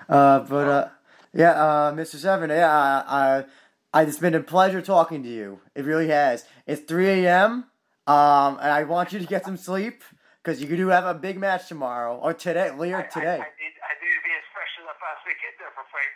Uh, 0.09 0.41
but 0.41 0.69
uh, 0.69 0.89
yeah, 1.33 1.53
uh, 1.53 1.93
Mr. 1.93 2.17
Severn, 2.17 2.51
yeah, 2.51 2.71
I, 2.71 3.45
I, 3.93 4.03
it's 4.03 4.19
been 4.19 4.35
a 4.35 4.41
pleasure 4.41 4.83
talking 4.83 5.23
to 5.23 5.29
you. 5.29 5.61
It 5.75 5.85
really 5.85 6.09
has. 6.09 6.45
It's 6.67 6.83
3 6.83 7.25
a.m. 7.25 7.65
Um, 8.07 8.59
and 8.61 8.71
I 8.71 8.85
want 8.85 9.13
you 9.13 9.19
to 9.19 9.27
get 9.27 9.45
some 9.45 9.57
sleep 9.57 10.03
because 10.43 10.61
you 10.61 10.77
do 10.77 10.89
have 10.89 11.05
a 11.05 11.15
big 11.15 11.39
match 11.39 11.69
tomorrow 11.69 12.17
or 12.17 12.35
today, 12.35 12.71
later 12.71 13.09
today. 13.13 13.39
I, 13.39 13.47
I, 13.47 13.55
need, 13.61 13.75
I 13.79 13.93
need 14.03 14.13
to 14.13 14.25
be 14.27 14.35
as 14.35 14.47
fresh 14.53 14.73
as 14.81 14.87
I 14.91 14.95
possibly 14.99 15.35
get 15.41 15.55
there 15.59 15.71
for 15.75 15.85
Frank 15.91 16.13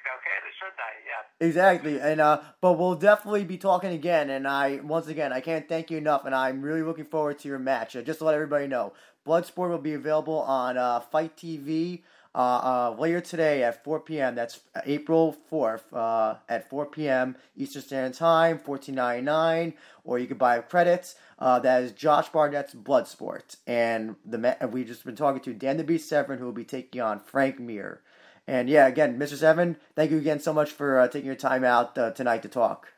shouldn't 0.59 0.81
I? 0.81 0.93
Yeah. 1.07 1.47
Exactly, 1.47 2.01
and 2.01 2.21
uh, 2.21 2.41
but 2.61 2.75
we'll 2.75 2.95
definitely 2.95 3.45
be 3.45 3.59
talking 3.59 3.93
again. 3.93 4.31
And 4.31 4.47
I, 4.47 4.81
once 4.83 5.07
again, 5.07 5.33
I 5.33 5.41
can't 5.41 5.69
thank 5.69 5.91
you 5.91 5.99
enough, 5.99 6.25
and 6.25 6.35
I'm 6.35 6.63
really 6.63 6.83
looking 6.83 7.05
forward 7.05 7.39
to 7.41 7.49
your 7.49 7.59
match. 7.59 7.97
Uh, 7.97 8.03
just 8.03 8.19
to 8.21 8.25
let 8.25 8.35
everybody 8.35 8.67
know, 8.67 8.93
Bloodsport 9.27 9.71
will 9.71 9.79
be 9.79 9.95
available 9.95 10.41
on 10.41 10.77
uh, 10.77 11.01
FITE 11.01 11.37
TV 11.37 12.03
uh, 12.37 12.39
uh, 12.39 12.97
later 12.99 13.23
today 13.23 13.63
at 13.63 13.83
4 13.83 14.01
p.m. 14.01 14.35
That's 14.35 14.61
April 14.85 15.35
4th 15.51 15.85
uh, 15.95 16.37
at 16.51 16.69
4 16.69 16.85
p.m. 16.87 17.37
Eastern 17.57 17.81
Standard 17.81 18.15
Time, 18.15 18.59
14.99, 18.59 19.73
or 20.05 20.19
you 20.19 20.27
can 20.27 20.37
buy 20.37 20.59
credits. 20.59 21.15
Uh, 21.39 21.59
that 21.61 21.83
is 21.83 21.93
Josh 21.93 22.29
Barnett's 22.29 22.75
Bloodsport, 22.75 23.57
and 23.67 24.17
the 24.25 24.57
we 24.71 24.85
just 24.85 25.05
been 25.05 25.17
talking 25.17 25.41
to 25.43 25.55
Dan 25.55 25.79
the 25.79 25.85
Beast 25.85 26.09
Severn, 26.09 26.39
who 26.39 26.45
will 26.45 26.53
be 26.53 26.65
taking 26.65 27.01
on 27.01 27.21
Frank 27.21 27.59
Mir. 27.59 28.03
And 28.47 28.69
yeah, 28.69 28.87
again, 28.87 29.19
Mr. 29.19 29.37
Severn, 29.37 29.77
thank 29.95 30.11
you 30.11 30.19
again 30.19 30.39
so 30.39 30.53
much 30.53 30.71
for 30.71 31.01
uh, 31.01 31.09
taking 31.09 31.27
your 31.27 31.35
time 31.35 31.65
out 31.65 31.97
uh, 31.97 32.11
tonight 32.11 32.43
to 32.43 32.49
talk. 32.49 32.93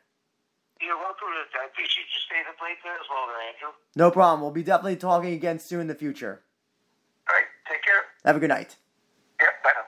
You're 0.81 0.97
welcome. 0.97 1.27
I 1.29 1.65
appreciate 1.65 2.05
you 2.13 2.19
staying 2.25 2.43
up 2.49 2.61
late 2.61 2.77
there 2.83 2.93
as 2.93 3.07
well, 3.09 3.27
Andrew. 3.47 3.73
No 3.95 4.11
problem. 4.11 4.41
We'll 4.41 4.51
be 4.51 4.63
definitely 4.63 4.97
talking 4.97 5.33
again 5.33 5.59
soon 5.59 5.81
in 5.81 5.87
the 5.87 5.95
future. 5.95 6.41
All 7.29 7.35
right. 7.35 7.45
Take 7.67 7.83
care. 7.83 8.01
Have 8.25 8.35
a 8.35 8.39
good 8.39 8.49
night. 8.49 8.75
Yeah, 9.41 9.47
but 9.63 9.78